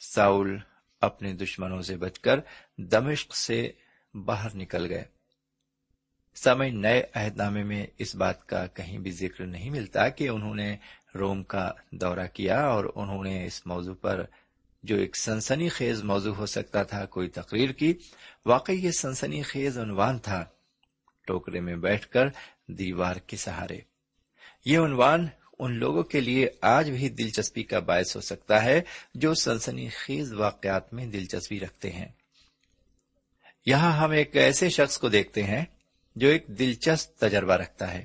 ساؤل 0.00 0.58
اپنے 1.00 1.32
دشمنوں 1.32 1.82
سے 1.82 1.96
بچ 1.96 2.18
کر 2.18 2.40
دمشق 2.78 3.36
سے 3.36 3.72
باہر 4.14 4.48
نکل 4.54 4.86
گئے۔ 4.88 5.04
سمے 6.34 6.70
نئے 6.70 7.02
عہد 7.14 7.36
نامے 7.36 7.62
میں 7.62 7.86
اس 7.98 8.14
بات 8.14 8.48
کا 8.48 8.66
کہیں 8.66 8.98
بھی 8.98 9.10
ذکر 9.10 9.46
نہیں 9.46 9.70
ملتا 9.70 10.08
کہ 10.08 10.28
انہوں 10.28 10.54
نے 10.54 10.76
روم 11.14 11.42
کا 11.42 11.72
دورہ 11.90 12.26
کیا 12.32 12.66
اور 12.66 12.84
انہوں 12.94 13.24
نے 13.24 13.46
اس 13.46 13.66
موضوع 13.66 13.94
پر 13.94 14.24
جو 14.82 14.96
ایک 14.96 15.16
سنسنی 15.16 15.68
خیز 15.68 16.04
موضوع 16.04 16.34
ہو 16.34 16.46
سکتا 16.46 16.82
تھا 16.82 17.06
کوئی 17.06 17.28
تقریر 17.28 17.70
کی۔ 17.70 17.94
واقعی 18.46 18.84
یہ 18.84 18.90
سنسنی 18.90 19.42
خیز 19.42 19.78
عنوان 19.78 20.18
تھا۔ 20.18 20.44
ٹوکرے 21.26 21.60
میں 21.60 21.76
بیٹھ 21.76 22.08
کر 22.08 22.28
دیوار 22.66 23.16
کے 23.16 23.36
سہارے۔ 23.36 23.78
یہ 24.64 24.78
عنوان 24.78 25.26
ان 25.58 25.72
لوگوں 25.72 26.02
کے 26.02 26.20
لیے 26.20 26.48
آج 26.60 26.90
بھی 26.90 27.08
دلچسپی 27.08 27.62
کا 27.62 27.78
باعث 27.78 28.16
ہو 28.16 28.20
سکتا 28.20 28.64
ہے 28.64 28.80
جو 29.14 29.34
سنسنی 29.34 29.88
خیز 29.88 30.32
واقعات 30.32 30.94
میں 30.94 31.06
دلچسپی 31.06 31.60
رکھتے 31.60 31.90
ہیں۔ 31.90 32.08
یہاں 33.66 33.92
ہم 33.92 34.10
ایک 34.10 34.36
ایسے 34.36 34.68
شخص 34.68 34.98
کو 34.98 35.08
دیکھتے 35.08 35.42
ہیں 35.42 35.64
جو 36.16 36.28
ایک 36.28 36.46
دلچسپ 36.48 37.18
تجربہ 37.18 37.52
رکھتا 37.52 37.94
ہے، 37.94 38.04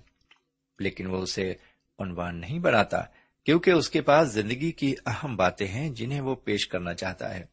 لیکن 0.80 1.06
وہ 1.06 1.22
اسے 1.22 1.54
عنوان 2.00 2.42
نہیں 2.42 2.60
بناتا 2.60 3.02
کیونکہ 3.44 3.72
اس 3.72 3.90
کے 3.90 4.02
پاس 4.02 4.32
زندگی 4.32 4.72
کی 4.72 4.96
اہم 5.06 5.36
باتیں 5.36 5.68
ہیں 5.68 5.90
جنہیں 5.90 6.22
وہ 6.22 6.36
پیش 6.36 6.68
کرنا 6.68 6.94
چاہتا 6.94 7.36
ہے۔ 7.36 7.46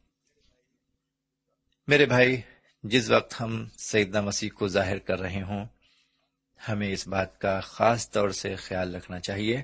میرے 1.87 2.05
بھائی، 2.05 2.41
جس 2.83 3.09
وقت 3.09 3.41
ہم 3.41 3.65
سیدنا 3.77 4.21
مسیح 4.21 4.49
کو 4.53 4.67
ظاہر 4.67 4.97
کر 4.97 5.19
رہے 5.19 5.41
ہوں، 5.41 5.65
ہمیں 6.69 6.91
اس 6.91 7.07
بات 7.07 7.39
کا 7.39 7.59
خاص 7.59 8.09
طور 8.09 8.29
سے 8.29 8.55
خیال 8.55 8.95
رکھنا 8.95 9.19
چاہیے 9.19 9.61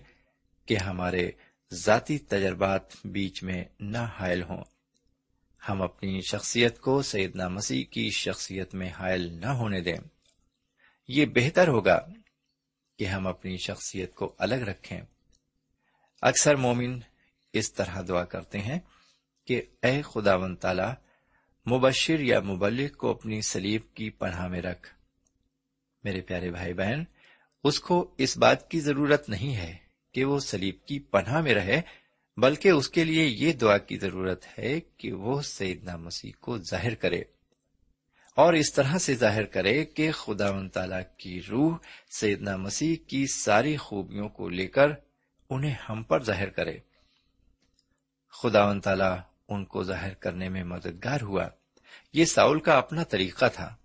کہ 0.65 0.77
ہمارے 0.77 1.31
ذاتی 1.73 2.17
تجربات 2.17 2.81
بیچ 3.05 3.43
میں 3.43 3.63
نہ 3.79 3.97
حائل 3.97 4.43
ہوں۔ 4.43 4.63
ہم 5.69 5.81
اپنی 5.81 6.19
شخصیت 6.21 6.79
کو 6.79 7.01
سیدنا 7.01 7.47
مسیح 7.47 7.83
کی 7.85 8.09
شخصیت 8.09 8.75
میں 8.75 8.89
حائل 8.89 9.33
نہ 9.33 9.45
ہونے 9.45 9.81
دیں۔ 9.81 9.97
یہ 11.07 11.25
بہتر 11.25 11.67
ہوگا 11.67 11.99
کہ 12.99 13.05
ہم 13.05 13.27
اپنی 13.27 13.57
شخصیت 13.57 14.15
کو 14.15 14.35
الگ 14.37 14.55
رکھیں۔ 14.55 15.01
اکثر 16.21 16.55
مومن 16.55 16.99
اس 17.53 17.73
طرح 17.73 18.01
دعا 18.07 18.25
کرتے 18.25 18.59
ہیں 18.59 18.79
کہ 19.47 19.61
اے 19.81 20.01
خدا 20.01 20.35
و 20.35 20.55
تعالی، 20.55 20.91
مبشر 21.75 22.19
یا 22.19 22.39
مبلک 22.39 22.97
کو 22.97 23.09
اپنی 23.09 23.41
سلیب 23.41 23.81
کی 23.93 24.09
پناہ 24.09 24.47
میں 24.47 24.61
رکھ۔ 24.61 24.95
میرے 26.03 26.21
پیارے 26.21 26.51
بھائی 26.51 26.73
بہن، 26.73 27.03
اس 27.63 27.79
کو 27.79 28.15
اس 28.17 28.37
بات 28.37 28.71
کی 28.71 28.79
ضرورت 28.79 29.29
نہیں 29.29 29.55
ہے 29.55 29.84
کہ 30.15 30.25
وہ 30.25 30.39
سلیب 30.39 30.75
کی 30.85 30.99
پناہ 30.99 31.41
میں 31.41 31.53
رہے، 31.53 31.81
بلکہ 32.37 32.69
اس 32.69 32.89
کے 32.89 33.03
لیے 33.03 33.25
یہ 33.25 33.53
دعا 33.53 33.77
کی 33.77 33.97
ضرورت 33.97 34.45
ہے 34.59 34.79
کہ 34.79 35.11
وہ 35.11 35.41
سیدنا 35.41 35.95
مسیح 35.95 36.31
کو 36.39 36.57
ظاہر 36.57 36.95
کرے۔ 36.95 37.21
اور 38.35 38.53
اس 38.53 38.73
طرح 38.73 38.97
سے 38.97 39.13
ظاہر 39.13 39.43
کرے 39.43 39.85
کہ 39.85 40.11
خدا 40.11 40.49
و 40.49 40.67
تعالی 40.67 40.95
کی 41.17 41.41
روح 41.41 41.77
سیدنا 42.19 42.57
مسیح 42.57 42.95
کی 43.07 43.25
ساری 43.27 43.77
خوبیوں 43.77 44.29
کو 44.29 44.49
لے 44.49 44.67
کر 44.67 44.87
انہیں 45.49 45.75
ہم 45.89 46.03
پر 46.03 46.23
ظاہر 46.23 46.49
کرے۔ 46.49 46.77
خدا 48.41 48.69
و 48.69 48.79
تعالی 48.79 49.21
ان 49.49 49.65
کو 49.65 49.83
ظاہر 49.83 50.13
کرنے 50.13 50.49
میں 50.49 50.63
مددگار 50.63 51.21
ہوا۔ 51.21 51.47
یہ 52.13 52.25
ساؤل 52.25 52.59
کا 52.59 52.77
اپنا 52.77 53.03
طریقہ 53.03 53.45
تھا۔ 53.53 53.75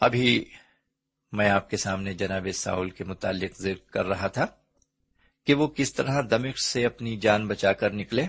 ابھی 0.00 0.44
میں 1.32 1.50
آپ 1.50 1.70
کے 1.70 1.76
سامنے 1.76 2.14
جناب 2.14 2.48
ساؤل 2.54 2.90
کے 2.90 3.04
متعلق 3.04 3.62
ذکر 3.62 3.90
کر 3.90 4.06
رہا 4.06 4.26
تھا۔ 4.26 4.46
کہ 5.46 5.54
وہ 5.54 5.66
کس 5.66 5.94
طرح 5.94 6.22
دمک 6.30 6.58
سے 6.58 6.86
اپنی 6.86 7.16
جان 7.16 7.48
بچا 7.48 7.72
کر 7.72 7.92
نکلے 7.92 8.26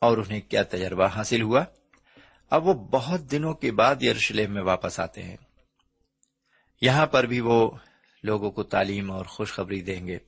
اور 0.00 0.18
انہیں 0.18 0.40
کیا 0.40 0.62
تجربہ 0.62 1.06
حاصل 1.06 1.42
ہوا۔ 1.42 1.64
اب 2.50 2.66
وہ 2.66 2.74
بہت 2.74 3.30
دنوں 3.30 3.54
کے 3.54 3.72
بعد 3.72 4.02
یروشلم 4.02 4.54
میں 4.54 4.62
واپس 4.62 5.00
آتے 5.00 5.22
ہیں۔ 5.22 5.36
یہاں 6.80 7.06
پر 7.06 7.24
بھی 7.24 7.40
وہ 7.40 7.70
لوگوں 8.22 8.50
کو 8.50 8.62
تعلیم 8.62 9.10
اور 9.10 9.24
خوشخبری 9.24 9.80
دیں 9.80 10.06
گے۔ 10.06 10.18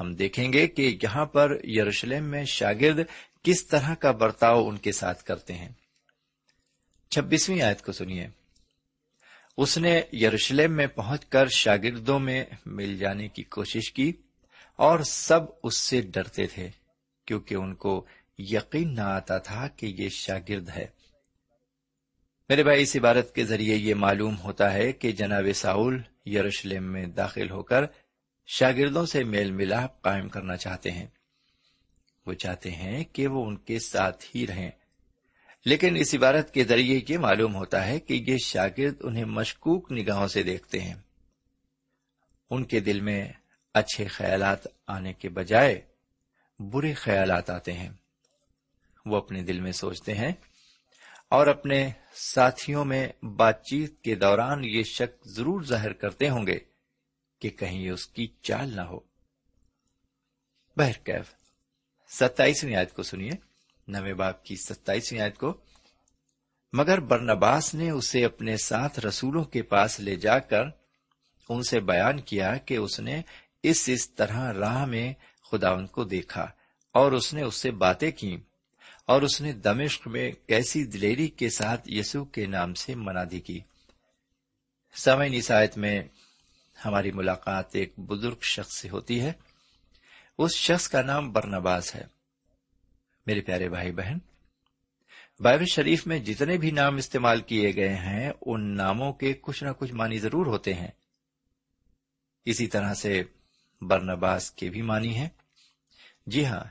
ہم 0.00 0.14
دیکھیں 0.14 0.52
گے 0.52 0.66
کہ 0.66 0.98
یہاں 1.02 1.26
پر 1.26 1.56
یروشلم 1.64 2.24
میں 2.24 2.44
شاگرد 2.44 3.00
کس 3.42 3.66
طرح 3.66 3.94
کا 3.94 4.10
برتاؤ 4.10 4.68
ان 4.68 4.76
کے 4.76 4.92
ساتھ 4.92 5.24
کرتے 5.24 5.54
ہیں۔ 5.54 5.68
چھبیسویں 7.10 7.62
آیت 7.62 7.82
کو 7.82 7.92
سنیے۔ 7.92 8.28
اس 9.56 9.78
نے 9.78 10.02
یروشلم 10.12 10.72
میں 10.72 10.86
پہنچ 10.86 11.26
کر 11.26 11.48
شاگردوں 11.48 12.18
میں 12.18 12.44
مل 12.66 12.98
جانے 12.98 13.28
کی 13.28 13.42
کوشش 13.42 13.92
کی۔ 13.92 14.12
اور 14.76 15.00
سب 15.00 15.40
اس 15.62 15.76
سے 15.76 16.00
ڈرتے 16.00 16.46
تھے 16.46 16.70
کیونکہ 17.26 17.54
ان 17.54 17.74
کو 17.74 18.06
یقین 18.38 18.94
نہ 18.94 19.00
آتا 19.00 19.38
تھا 19.38 19.68
کہ 19.68 19.86
یہ 19.86 20.08
شاگرد 20.08 20.68
ہے۔ 20.68 20.86
میرے 22.48 22.62
بھائی، 22.62 22.82
اس 22.82 22.96
عبارت 22.96 23.34
کے 23.34 23.44
ذریعے 23.44 23.76
یہ 23.76 23.94
معلوم 23.94 24.36
ہوتا 24.38 24.72
ہے 24.72 24.92
کہ 24.92 25.12
جناب 25.12 25.46
ساؤل 25.54 26.02
یروشلم 26.26 26.84
میں 26.84 27.06
داخل 27.06 27.50
ہو 27.50 27.62
کر 27.62 27.84
شاگردوں 28.46 29.06
سے 29.06 29.24
میل 29.24 29.50
ملاپ 29.50 30.02
قائم 30.02 30.28
کرنا 30.28 30.56
چاہتے 30.56 30.90
ہیں۔ 30.90 31.06
وہ 32.26 32.32
چاہتے 32.32 32.70
ہیں 32.70 33.04
کہ 33.04 33.26
وہ 33.26 33.46
ان 33.46 33.56
کے 33.56 33.78
ساتھ 33.78 34.24
ہی 34.34 34.46
رہیں۔ 34.46 34.70
لیکن 35.64 35.96
اس 35.96 36.14
عبارت 36.14 36.54
کے 36.54 36.64
ذریعے 36.64 37.00
یہ 37.08 37.18
معلوم 37.18 37.54
ہوتا 37.54 37.86
ہے 37.86 38.00
کہ 38.00 38.24
یہ 38.26 38.36
شاگرد 38.44 38.94
انہیں 39.00 39.24
مشکوک 39.24 39.92
نگاہوں 39.92 40.28
سے 40.28 40.42
دیکھتے 40.42 40.80
ہیں۔ 40.80 40.94
ان 42.50 42.64
کے 42.64 42.80
دل 42.80 43.00
میں 43.00 43.32
اچھے 43.76 44.06
خیالات 44.06 44.58
آنے 44.86 45.12
کے 45.12 45.28
بجائے 45.28 45.80
برے 46.58 46.92
خیالات 46.94 47.50
آتے 47.50 47.72
ہیں۔ 47.72 47.88
وہ 49.06 49.16
اپنے 49.16 49.42
دل 49.42 49.60
میں 49.60 49.72
سوچتے 49.72 50.14
ہیں 50.14 50.32
اور 51.28 51.46
اپنے 51.46 51.90
ساتھیوں 52.14 52.84
میں 52.84 53.08
بات 53.22 53.64
چیت 53.64 54.00
کے 54.00 54.14
دوران 54.14 54.64
یہ 54.64 54.82
شک 54.82 55.24
ضرور 55.24 55.62
ظاہر 55.62 55.92
کرتے 55.92 56.28
ہوں 56.28 56.46
گے 56.46 56.58
کہ 57.40 57.50
کہیں 57.50 57.90
اس 57.90 58.06
کی 58.06 58.26
چال 58.42 58.76
نہ 58.76 58.80
ہو۔ 58.80 59.00
بہرکیف 60.76 61.34
ستائیسویں 62.08 62.76
آیت 62.76 62.92
کو 62.92 63.02
سنیے۔ 63.02 63.32
نویں 63.88 64.14
باپ 64.14 64.44
کی 64.44 64.56
ستائیسویں 64.56 65.20
آیت 65.20 65.38
کو۔ 65.38 65.60
مگر 66.72 67.00
برنباس 67.00 67.74
نے 67.74 67.90
اسے 67.90 68.24
اپنے 68.24 68.56
ساتھ 68.56 69.00
رسولوں 69.00 69.44
کے 69.44 69.62
پاس 69.62 70.00
لے 70.00 70.16
جا 70.16 70.38
کر 70.38 70.62
ان 71.48 71.62
سے 71.62 71.80
بیان 71.80 72.20
کیا 72.20 72.56
کہ 72.56 72.76
اس 72.76 73.00
نے 73.00 73.22
اس 73.70 73.88
اس 73.92 74.10
طرح 74.10 74.52
راہ 74.52 74.84
میں 74.84 75.14
خداون 75.50 75.86
کو 75.86 76.04
دیکھا 76.04 76.50
اور 76.92 77.12
اس 77.12 77.34
نے 77.34 77.42
اس 77.42 77.54
سے 77.54 77.70
باتیں 77.70 78.10
کی 78.10 78.36
اور 79.06 79.22
اس 79.22 79.40
نے 79.40 79.52
دمشق 79.52 80.08
میں 80.08 80.30
کیسی 80.30 80.84
دلیری 80.84 81.28
کے 81.28 81.50
ساتھ 81.50 81.92
یسو 81.92 82.24
کے 82.24 82.46
نام 82.46 82.74
سے 82.74 82.94
منادی 82.94 83.40
کی۔ 83.40 83.60
سمے 84.94 85.28
نسایت 85.28 85.78
میں 85.78 86.02
ہماری 86.84 87.12
ملاقات 87.12 87.76
ایک 87.76 87.98
بزرگ 87.98 88.40
شخص 88.40 88.76
سے 88.76 88.88
ہوتی 88.88 89.20
ہے۔ 89.20 89.32
اس 90.38 90.54
شخص 90.54 90.88
کا 90.88 91.02
نام 91.02 91.32
برنباس 91.32 91.94
ہے۔ 91.94 92.04
میرے 93.26 93.40
پیارے 93.40 93.68
بھائی 93.68 93.92
بہن، 93.92 94.18
بائبل 95.40 95.64
شریف 95.72 96.06
میں 96.06 96.18
جتنے 96.18 96.56
بھی 96.56 96.70
نام 96.70 96.96
استعمال 96.96 97.40
کیے 97.40 97.74
گئے 97.76 97.94
ہیں، 97.94 98.32
ان 98.40 98.76
ناموں 98.76 99.12
کے 99.12 99.34
کچھ 99.40 99.64
نہ 99.64 99.68
کچھ 99.78 99.92
معنی 99.92 100.18
ضرور 100.18 100.46
ہوتے 100.46 100.74
ہیں۔ 100.74 100.90
اسی 102.44 102.66
طرح 102.66 102.94
سے 102.94 103.22
برنباس 103.80 104.50
کے 104.50 104.70
بھی 104.70 104.82
معنی 104.82 105.14
ہیں۔ 105.14 105.28
جی 106.26 106.46
ہاں 106.46 106.64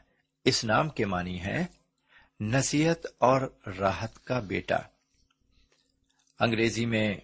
اس 0.44 0.63
نام 0.63 0.89
کے 0.89 1.06
معنی 1.06 1.41
ہے 1.41 1.65
نصیحت 2.39 3.06
اور 3.18 3.41
راحت 3.80 4.26
کا 4.26 4.39
بیٹا۔ 4.39 4.78
انگریزی 6.39 6.86
میں 6.86 7.18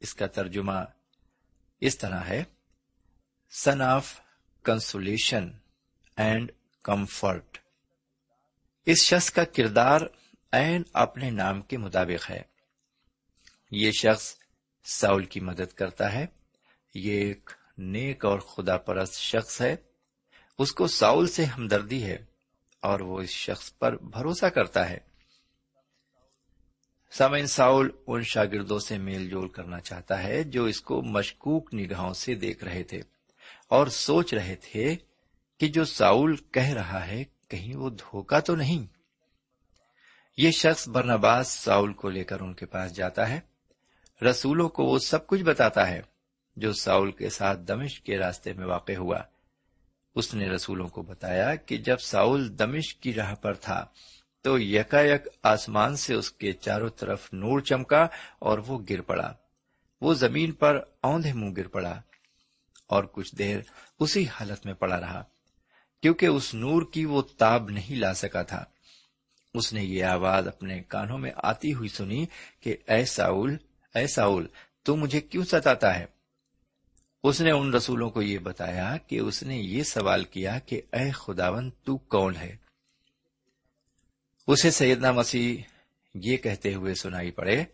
اس 0.00 0.14
کا 0.14 0.26
ترجمہ 0.26 0.72
اس 1.80 1.98
طرح 1.98 2.20
ہے 2.20 2.44
son 3.50 3.82
of 3.82 4.20
consolation 4.62 5.50
and 6.16 6.52
comfort 6.82 7.58
اس 8.86 8.98
شخص 8.98 9.30
کا 9.30 9.44
کردار 9.44 10.00
این 10.52 10.82
اپنے 10.92 11.30
نام 11.30 11.62
کے 11.62 11.78
مطابق 11.78 12.30
ہے۔ 12.30 12.42
یہ 13.70 13.90
شخص 13.92 14.34
ساؤل 14.84 15.24
کی 15.24 15.40
مدد 15.40 15.72
کرتا 15.72 16.12
ہے، 16.12 16.26
یہ 16.94 17.12
ایک 17.12 17.50
نیک 17.78 18.24
اور 18.24 18.38
خدا 18.38 18.78
پرست 18.78 19.14
شخص 19.14 19.60
ہے، 19.60 19.76
اس 20.58 20.72
کو 20.72 20.86
ساؤل 20.86 21.26
سے 21.26 21.44
ہمدردی 21.44 22.04
ہے 22.04 22.18
اور 22.80 23.00
وہ 23.00 23.20
اس 23.20 23.30
شخص 23.30 23.78
پر 23.78 23.96
بھروسہ 23.96 24.46
کرتا 24.46 24.90
ہے۔ 24.90 24.98
سامعین، 27.10 27.46
ساؤل 27.46 27.90
ان 28.06 28.22
شاگردوں 28.22 28.78
سے 28.78 28.98
میل 28.98 29.30
جول 29.30 29.48
کرنا 29.48 29.80
چاہتا 29.80 30.22
ہے 30.22 30.42
جو 30.42 30.64
اس 30.64 30.80
کو 30.80 31.02
مشکوک 31.02 31.74
نگاہوں 31.74 32.14
سے 32.14 32.34
دیکھ 32.34 32.64
رہے 32.64 32.82
تھے 32.82 33.00
اور 33.68 33.86
سوچ 33.86 34.34
رہے 34.34 34.56
تھے 34.56 34.96
کہ 35.58 35.68
جو 35.68 35.84
ساؤل 35.84 36.36
کہہ 36.36 36.68
رہا 36.68 37.06
ہے، 37.06 37.24
کہیں 37.48 37.76
وہ 37.76 37.90
دھوکا 37.90 38.40
تو 38.40 38.56
نہیں۔ 38.56 38.86
یہ 40.36 40.50
شخص 40.50 40.88
برنباس 40.88 41.48
ساؤل 41.48 41.92
کو 41.92 42.08
لے 42.10 42.24
کر 42.24 42.40
ان 42.40 42.54
کے 42.54 42.66
پاس 42.66 42.96
جاتا 42.96 43.28
ہے، 43.28 43.40
رسولوں 44.24 44.68
کو 44.68 44.84
وہ 44.84 44.98
سب 44.98 45.26
کچھ 45.26 45.42
بتاتا 45.42 45.90
ہے۔ 45.90 46.13
جو 46.56 46.72
ساؤل 46.72 47.12
کے 47.12 47.30
ساتھ 47.30 47.60
دمش 47.60 48.00
کے 48.00 48.18
راستے 48.18 48.52
میں 48.52 48.66
واقع 48.66 48.92
ہوا۔ 48.92 49.18
اس 50.14 50.34
نے 50.34 50.48
رسولوں 50.48 50.88
کو 50.88 51.02
بتایا 51.02 51.54
کہ 51.54 51.76
جب 51.76 51.98
ساؤل 51.98 52.58
دمش 52.58 52.94
کی 52.94 53.14
راہ 53.14 53.34
پر 53.34 53.54
تھا 53.54 53.86
تو 54.42 54.58
یکا 54.58 55.00
یک 55.00 55.28
آسمان 55.42 55.96
سے 55.96 56.14
اس 56.14 56.30
کے 56.30 56.52
چاروں 56.52 56.88
طرف 56.88 57.28
نور 57.32 57.60
چمکا 57.60 58.06
اور 58.38 58.58
وہ 58.58 58.78
گر 58.90 59.00
پڑا۔ 59.00 59.32
وہ 60.00 60.14
زمین 60.14 60.52
پر 60.52 60.80
اوندے 61.00 61.32
منہ 61.32 61.54
گر 61.56 61.66
پڑا 61.66 62.00
اور 62.86 63.04
کچھ 63.04 63.36
دیر 63.36 63.60
اسی 64.00 64.26
حالت 64.28 64.66
میں 64.66 64.74
پڑا 64.74 65.00
رہا، 65.00 65.22
کیونکہ 66.02 66.26
اس 66.26 66.54
نور 66.54 66.82
کی 66.92 67.04
وہ 67.04 67.22
تاب 67.22 67.70
نہیں 67.70 67.96
لا 67.96 68.14
سکا 68.14 68.42
تھا۔ 68.42 68.64
اس 69.54 69.72
نے 69.72 69.84
یہ 69.84 70.04
آواز 70.04 70.48
اپنے 70.48 70.82
کانوں 70.82 71.18
میں 71.18 71.30
آتی 71.36 71.74
ہوئی 71.74 71.88
سنی 71.88 72.26
کہ، 72.60 72.76
اے 72.88 73.04
ساؤل 73.04 73.56
اے 73.94 74.06
ساؤل، 74.06 74.46
تو 74.82 74.96
مجھے 74.96 75.20
کیوں 75.20 75.44
ستاتا 75.44 75.98
ہے؟ 75.98 76.06
اس 77.24 77.40
نے 77.40 77.50
ان 77.50 77.74
رسولوں 77.74 78.10
کو 78.10 78.22
یہ 78.22 78.38
بتایا 78.38 78.96
کہ 78.96 79.18
اس 79.18 79.42
نے 79.42 79.56
یہ 79.56 79.82
سوال 79.82 80.24
کیا 80.24 80.58
کہ 80.58 80.80
اے 80.92 81.10
خداون 81.10 81.70
تو 81.70 81.96
کون 81.96 82.36
ہے؟ 82.36 82.56
اسے 84.46 84.70
سیدنا 84.70 85.12
مسیح 85.12 85.62
یہ 86.14 86.36
کہتے 86.36 86.74
ہوئے 86.74 86.94
سنائی 86.94 87.30
پڑے 87.30 87.64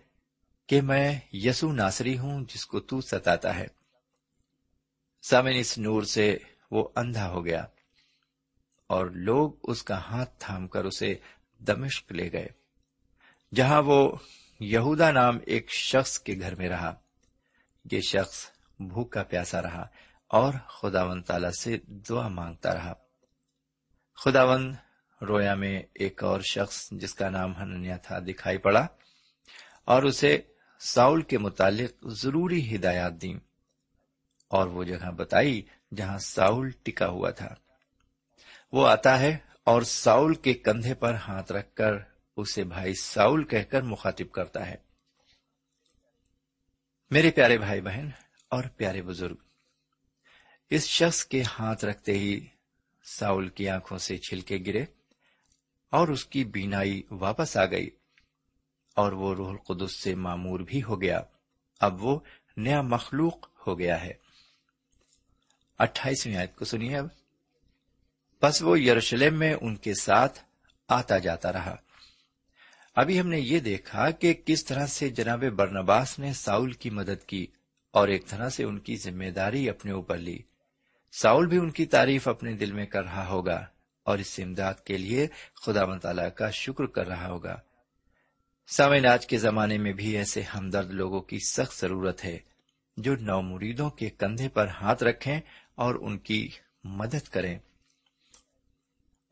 کہ 0.66 0.80
میں 0.80 1.20
یسو 1.32 1.72
ناصری 1.72 2.18
ہوں 2.18 2.44
جس 2.54 2.66
کو 2.66 2.80
تو 2.80 3.00
ستاتا 3.00 3.56
ہے۔ 3.56 3.66
سامن 5.22 5.52
اس 5.54 5.78
نور 5.78 6.02
سے 6.02 6.38
وہ 6.70 6.88
اندھا 6.96 7.30
ہو 7.30 7.44
گیا 7.44 7.66
اور 8.86 9.06
لوگ 9.06 9.52
اس 9.62 9.82
کا 9.82 9.98
ہاتھ 9.98 10.30
تھام 10.38 10.68
کر 10.68 10.84
اسے 10.84 11.14
دمشق 11.66 12.12
لے 12.12 12.32
گئے، 12.32 12.48
جہاں 13.54 13.82
وہ 13.82 14.16
یہودا 14.60 15.10
نام 15.10 15.38
ایک 15.46 15.70
شخص 15.72 16.18
کے 16.18 16.34
گھر 16.40 16.54
میں 16.54 16.68
رہا۔ 16.68 16.94
یہ 17.92 18.00
شخص 18.00 18.59
بھوکا 18.80 19.22
پیاسا 19.22 19.62
رہا 19.62 19.86
اور 20.26 20.54
خداون 20.68 21.22
تعالی 21.22 21.48
سے 21.60 21.78
دعا 21.86 22.28
مانگتا 22.28 22.74
رہا۔ 22.74 22.92
خداون 24.14 24.74
رویا 25.28 25.54
میں 25.54 25.82
ایک 25.94 26.24
اور 26.24 26.40
شخص 26.40 26.88
جس 26.90 27.14
کا 27.14 27.30
نام 27.30 27.56
ہننیا 27.56 27.96
تھا 27.96 28.18
دکھائی 28.18 28.58
پڑا 28.58 28.86
اور 29.84 30.02
اسے 30.02 30.38
ساؤل 30.78 31.22
کے 31.22 31.38
متعلق 31.38 32.06
ضروری 32.06 32.76
ہدایات 32.76 33.12
دیں 33.12 33.34
اور 34.48 34.66
وہ 34.66 34.84
جگہ 34.84 35.10
بتائی 35.10 35.62
جہاں 35.96 36.18
ساؤل 36.18 36.70
ٹکا 36.82 37.06
ہوا 37.06 37.30
تھا۔ 37.30 37.54
وہ 38.72 38.88
آتا 38.88 39.20
ہے 39.20 39.36
اور 39.64 39.82
ساؤل 39.82 40.34
کے 40.34 40.54
کندھے 40.54 40.94
پر 40.94 41.14
ہاتھ 41.14 41.52
رکھ 41.52 41.74
کر 41.74 41.92
اسے 42.36 42.64
بھائی 42.64 42.94
ساؤل 42.94 43.44
کہہ 43.44 43.62
کر 43.62 43.82
مخاطب 43.82 44.32
کرتا 44.32 44.66
ہے۔ 44.66 44.76
میرے 47.10 47.30
پیارے 47.30 47.58
بھائی 47.58 47.80
بہن 47.80 48.08
اور 48.50 48.64
پیارے 48.64 49.02
بزرگ، 49.02 49.36
اس 50.70 50.86
شخص 50.86 51.24
کے 51.24 51.42
ہاتھ 51.42 51.84
رکھتے 51.84 52.12
ہی 52.12 52.46
ساؤل 53.04 53.48
کی 53.48 53.68
آنکھوں 53.68 53.98
سے 53.98 54.16
چھلکے 54.16 54.58
گرے 54.66 54.84
اور 55.90 56.08
اس 56.08 56.26
کی 56.26 56.44
بینائی 56.44 57.02
واپس 57.10 57.56
آ 57.56 57.64
گئی 57.64 57.90
اور 58.96 59.12
وہ 59.12 59.34
روح 59.34 59.50
القدس 59.50 60.02
سے 60.02 60.14
معمور 60.14 60.60
بھی 60.60 60.82
ہو 60.82 61.02
گیا۔ 61.02 61.20
اب 61.80 62.04
وہ 62.04 62.20
نیا 62.56 62.82
مخلوق 62.82 63.66
ہو 63.66 63.78
گیا 63.78 64.04
ہے۔ 64.04 64.12
اٹھائیسویں 65.78 66.36
آیت 66.36 66.56
کو 66.56 66.64
سنیے 66.64 66.96
اب۔ 66.96 67.06
بس 68.42 68.62
وہ 68.62 68.80
یروشلم 68.80 69.38
میں 69.38 69.54
ان 69.60 69.76
کے 69.76 69.94
ساتھ 69.94 70.38
آتا 70.88 71.18
جاتا 71.18 71.52
رہا۔ 71.52 71.76
ابھی 72.96 73.20
ہم 73.20 73.28
نے 73.28 73.40
یہ 73.40 73.60
دیکھا 73.60 74.10
کہ 74.10 74.34
کس 74.34 74.64
طرح 74.64 74.86
سے 74.86 75.08
جناب 75.08 75.44
برنباس 75.44 76.18
نے 76.18 76.32
ساؤل 76.32 76.72
کی 76.72 76.90
مدد 76.90 77.24
کی۔ 77.24 77.46
اور 77.90 78.08
ایک 78.08 78.26
طرح 78.26 78.48
سے 78.48 78.64
ان 78.64 78.78
کی 78.78 78.96
ذمہ 78.96 79.30
داری 79.30 79.70
اپنے 79.70 79.92
اوپر 79.92 80.18
لی۔ 80.18 80.38
ساؤل 81.12 81.46
بھی 81.46 81.58
ان 81.58 81.70
کی 81.70 81.86
تعریف 81.86 82.28
اپنے 82.28 82.52
دل 82.52 82.72
میں 82.72 82.86
کر 82.86 83.02
رہا 83.02 83.26
ہوگا 83.26 83.66
اور 84.04 84.18
اس 84.18 84.40
امداد 84.42 84.74
کے 84.74 84.98
لیے 84.98 85.26
خدا 85.66 85.86
مطالعہ 85.86 86.28
کا 86.28 86.50
شکر 86.50 86.86
کر 86.86 87.06
رہا 87.06 87.28
ہوگا۔ 87.28 87.60
سامعین، 88.66 89.06
آج 89.06 89.26
کے 89.26 89.38
زمانے 89.38 89.78
میں 89.78 89.92
بھی 89.92 90.16
ایسے 90.16 90.42
ہمدرد 90.42 90.90
لوگوں 90.90 91.20
کی 91.20 91.38
سخت 91.38 91.80
ضرورت 91.80 92.24
ہے 92.24 92.38
جو 92.96 93.16
نو 93.16 93.42
مریدوں 93.42 93.90
کے 93.90 94.10
کندھے 94.10 94.48
پر 94.48 94.68
ہاتھ 94.68 95.02
رکھیں 95.02 95.40
اور 95.74 95.94
ان 95.94 96.18
کی 96.18 96.48
مدد 96.84 97.28
کریں۔ 97.28 97.58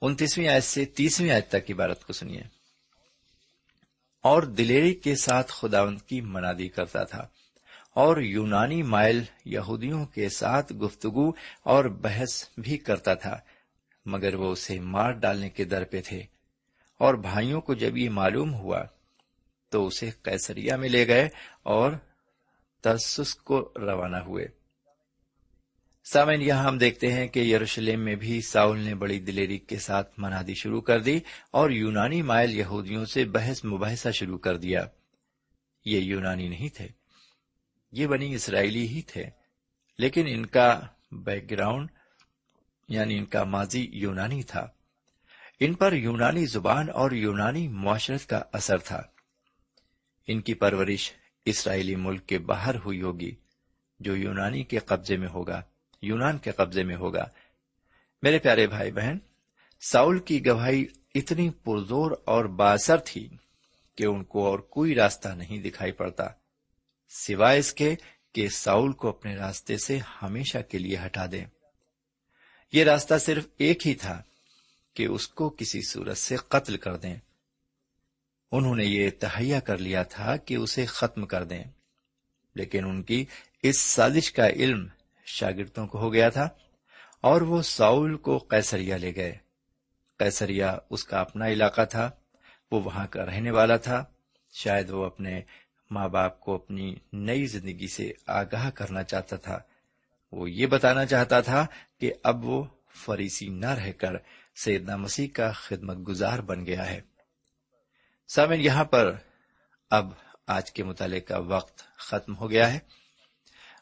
انتیسویں 0.03 0.49
آیت 0.49 0.65
سے 0.65 0.85
تیسویں 0.85 1.31
آیت 1.31 1.49
تک 1.49 1.71
عبارت 1.71 2.05
کو 2.05 2.13
سنیے۔ 2.13 2.41
اور 4.23 4.43
دلیری 4.43 4.95
کے 4.95 5.17
ساتھ 5.17 5.53
خداوند 5.53 6.03
کی 6.03 6.21
منادی 6.21 6.69
کرتا 6.69 7.05
تھا۔ 7.05 7.29
اور 7.99 8.17
یونانی 8.17 8.83
مائل 8.83 9.23
یہودیوں 9.45 10.07
کے 10.07 10.29
ساتھ 10.29 10.73
گفتگو 10.73 11.31
اور 11.63 11.85
بحث 11.85 12.45
بھی 12.59 12.79
کرتا 12.79 13.15
تھا، 13.15 13.41
مگر 14.07 14.35
وہ 14.35 14.53
اسے 14.53 14.81
مار 14.81 15.13
ڈالنے 15.13 15.51
کے 15.51 15.65
در 15.65 15.85
پہ 15.85 16.03
تھے۔ 16.07 16.19
اور 16.99 17.15
بھائیوں 17.15 17.61
کو 17.61 17.75
جب 17.75 17.97
یہ 17.97 18.11
معلوم 18.11 18.55
ہوا، 18.55 18.85
تو 19.69 19.87
اسے 19.87 20.11
کیسریا 20.23 20.77
میں 20.77 20.89
لے 20.89 21.09
گئے 21.09 21.29
اور 21.63 21.93
ترسس 22.83 23.35
کو 23.35 23.73
روانہ 23.77 24.17
ہوئے۔ 24.17 24.47
سامن 26.13 26.43
یہاں 26.43 26.65
ہم 26.65 26.79
دیکھتے 26.79 27.13
ہیں 27.13 27.29
کہ 27.29 27.41
یروشلم 27.41 28.01
میں 28.01 28.15
بھی 28.15 28.41
ساؤل 28.41 28.79
نے 28.79 28.95
بڑی 28.95 29.19
دلیری 29.19 29.59
کے 29.59 29.77
ساتھ 29.77 30.13
منادی 30.19 30.55
شروع 30.55 30.81
کر 30.81 31.01
دی 31.01 31.21
اور 31.51 31.71
یونانی 31.71 32.23
مائل 32.23 32.55
یہودیوں 32.55 33.05
سے 33.05 33.25
بحث 33.25 33.65
مباحثہ 33.65 34.09
شروع 34.09 34.39
کر 34.39 34.57
دیا۔ 34.57 34.87
یہ 35.85 35.99
یونانی 35.99 36.49
نہیں 36.49 36.77
تھے۔ 36.77 36.98
یہ 37.93 38.07
بنی 38.07 38.35
اسرائیلی 38.35 38.89
ہی 38.89 39.03
تھے۔ 39.03 39.25
لیکن 39.99 40.25
ان 40.29 40.47
کا 40.47 40.81
بیک 41.13 41.51
گراؤنڈ 41.51 41.89
یعنی 42.89 43.19
ان 43.19 43.25
کا 43.25 43.45
ماضی 43.45 43.89
یونانی 43.93 44.43
تھا۔ 44.43 44.69
ان 45.61 45.75
پر 45.75 45.93
یونانی 45.93 46.47
زبان 46.47 46.91
اور 46.91 47.11
یونانی 47.11 47.69
معاشرت 47.69 48.27
کا 48.27 48.43
اثر 48.53 48.79
تھا۔ 48.79 49.03
ان 50.27 50.41
کی 50.41 50.55
پرورش 50.55 51.13
اسرائیلی 51.45 51.97
ملک 51.97 52.27
کے 52.27 52.39
باہر 52.39 52.75
ہوئی 52.75 53.03
ہوگی، 53.03 53.35
جو 54.01 54.17
یونانی 54.17 54.65
کے 54.65 54.79
قبضے 54.79 55.17
میں 55.17 55.29
ہوگا، 55.29 55.63
یونان 56.03 56.39
کے 56.39 56.51
قبضے 56.51 56.83
میں 56.83 56.97
ہوگا۔ 56.97 57.27
میرے 58.23 58.39
پیارے 58.39 58.67
بھائی 58.67 58.93
بہن، 58.93 59.19
ساؤل 59.81 60.19
کی 60.19 60.47
گواہی 60.47 60.85
اتنی 61.15 61.51
پرزور 61.51 62.11
اور 62.25 62.45
باثر 62.45 62.97
تھی 62.97 63.29
کہ 63.97 64.05
ان 64.05 64.25
کو 64.25 64.47
اور 64.47 64.59
کوئی 64.59 64.95
راستہ 64.95 65.29
نہیں 65.29 65.59
دکھائی 65.59 65.93
پڑتا۔ 65.93 66.25
سوائے 67.09 67.59
اس 67.59 67.73
کے 67.73 67.95
کہ 68.33 68.49
ساؤل 68.49 68.93
کو 68.93 69.09
اپنے 69.09 69.37
راستے 69.37 69.79
سے 69.79 69.99
ہمیشہ 70.23 70.59
کے 70.69 70.79
لیے 70.79 70.97
ہٹا 71.07 71.27
دیں 71.33 71.45
یہ 72.73 72.85
راستہ 72.85 73.19
صرف 73.19 73.47
ایک 73.59 73.87
ہی 73.87 73.95
تھا 73.95 74.23
کہ 74.95 75.07
اس 75.07 75.29
کو 75.29 75.51
کسی 75.51 75.83
صورت 75.83 76.19
سے 76.19 76.37
قتل 76.37 76.77
کر 76.77 76.97
دیں۔ 76.97 77.17
انہوں 78.53 78.77
نے 78.77 78.85
یہ 78.85 79.11
تہیا 79.21 79.61
کر 79.61 79.79
لیا 79.79 80.03
تھا 80.03 80.37
کہ 80.37 80.55
اسے 80.55 80.87
ختم 80.87 81.27
کر 81.27 81.45
دیں۔ 81.45 81.65
لیکن 82.55 82.85
ان 82.85 83.03
کی 83.03 83.25
اس 83.63 83.81
سازش 83.81 84.33
کا 84.33 84.49
علم 84.49 84.87
شاگردوں 85.27 85.87
کو 85.87 85.99
ہو 85.99 86.13
گیا 86.13 86.29
تھا 86.29 86.49
اور 87.21 87.41
وہ 87.41 87.63
ساؤل 87.63 88.17
کو 88.17 88.39
قیسریا 88.39 88.97
لے 88.97 89.15
گئے۔ 89.17 89.37
قیسریا 90.19 90.79
اس 90.91 91.05
کا 91.05 91.21
اپنا 91.21 91.49
علاقہ 91.49 91.85
تھا، 91.85 92.11
وہ 92.71 92.83
وہاں 92.83 93.07
کا 93.07 93.27
رہنے 93.27 93.51
والا 93.51 93.77
تھا، 93.77 94.05
شاید 94.53 94.91
وہ 94.91 95.05
اپنے 95.05 95.43
ماں 95.91 96.09
باپ 96.09 96.41
کو 96.41 96.55
اپنی 96.55 96.95
نئی 97.13 97.47
زندگی 97.47 97.89
سے 97.89 98.13
آگاہ 98.27 98.71
کرنا 98.71 99.03
چاہتا 99.03 99.37
تھا۔ 99.37 99.59
وہ 100.33 100.51
یہ 100.51 100.67
بتانا 100.67 101.07
چاہتا 101.07 101.41
تھا 101.41 101.67
کہ 102.01 102.13
اب 102.23 102.45
وہ 102.45 102.65
فریسی 102.95 103.49
نہ 103.49 103.67
رہ 103.67 103.93
کر 103.93 104.13
سیدنا 104.57 104.97
مسیح 104.97 105.29
کا 105.35 105.53
خدمت 105.53 106.09
گزار 106.09 106.39
بن 106.39 106.67
گیا 106.67 106.91
ہے۔ 106.91 107.01
سامن 108.29 108.61
یہاں 108.61 108.85
پر 108.85 109.17
اب 109.91 110.13
آج 110.47 110.73
کے 110.73 110.85
مطالعے 110.85 111.21
کا 111.21 111.39
وقت 111.39 111.83
ختم 111.97 112.37
ہو 112.37 112.51
گیا 112.51 112.73
ہے 112.73 112.79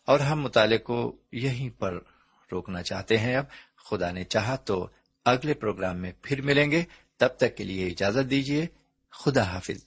اور 0.05 0.21
ہم 0.21 0.41
مطالعے 0.41 0.79
کو 0.79 1.17
یہیں 1.33 1.71
پر 1.71 1.99
روکنا 2.53 2.83
چاہتے 2.83 3.19
ہیں۔ 3.19 3.37
اب 3.37 3.45
خدا 3.77 4.11
نے 4.11 4.25
چاہا 4.25 4.57
تو 4.57 4.89
اگلے 5.25 5.55
پروگرام 5.55 5.97
میں 5.97 6.13
پھر 6.23 6.43
ملیں 6.43 6.71
گے۔ 6.71 6.85
تب 7.17 7.29
تک 7.37 7.57
کے 7.57 7.65
لیے 7.65 7.87
اجازت 7.87 8.31
دیجیے 8.31 8.67
خدا 9.11 9.43
حافظ۔ 9.43 9.87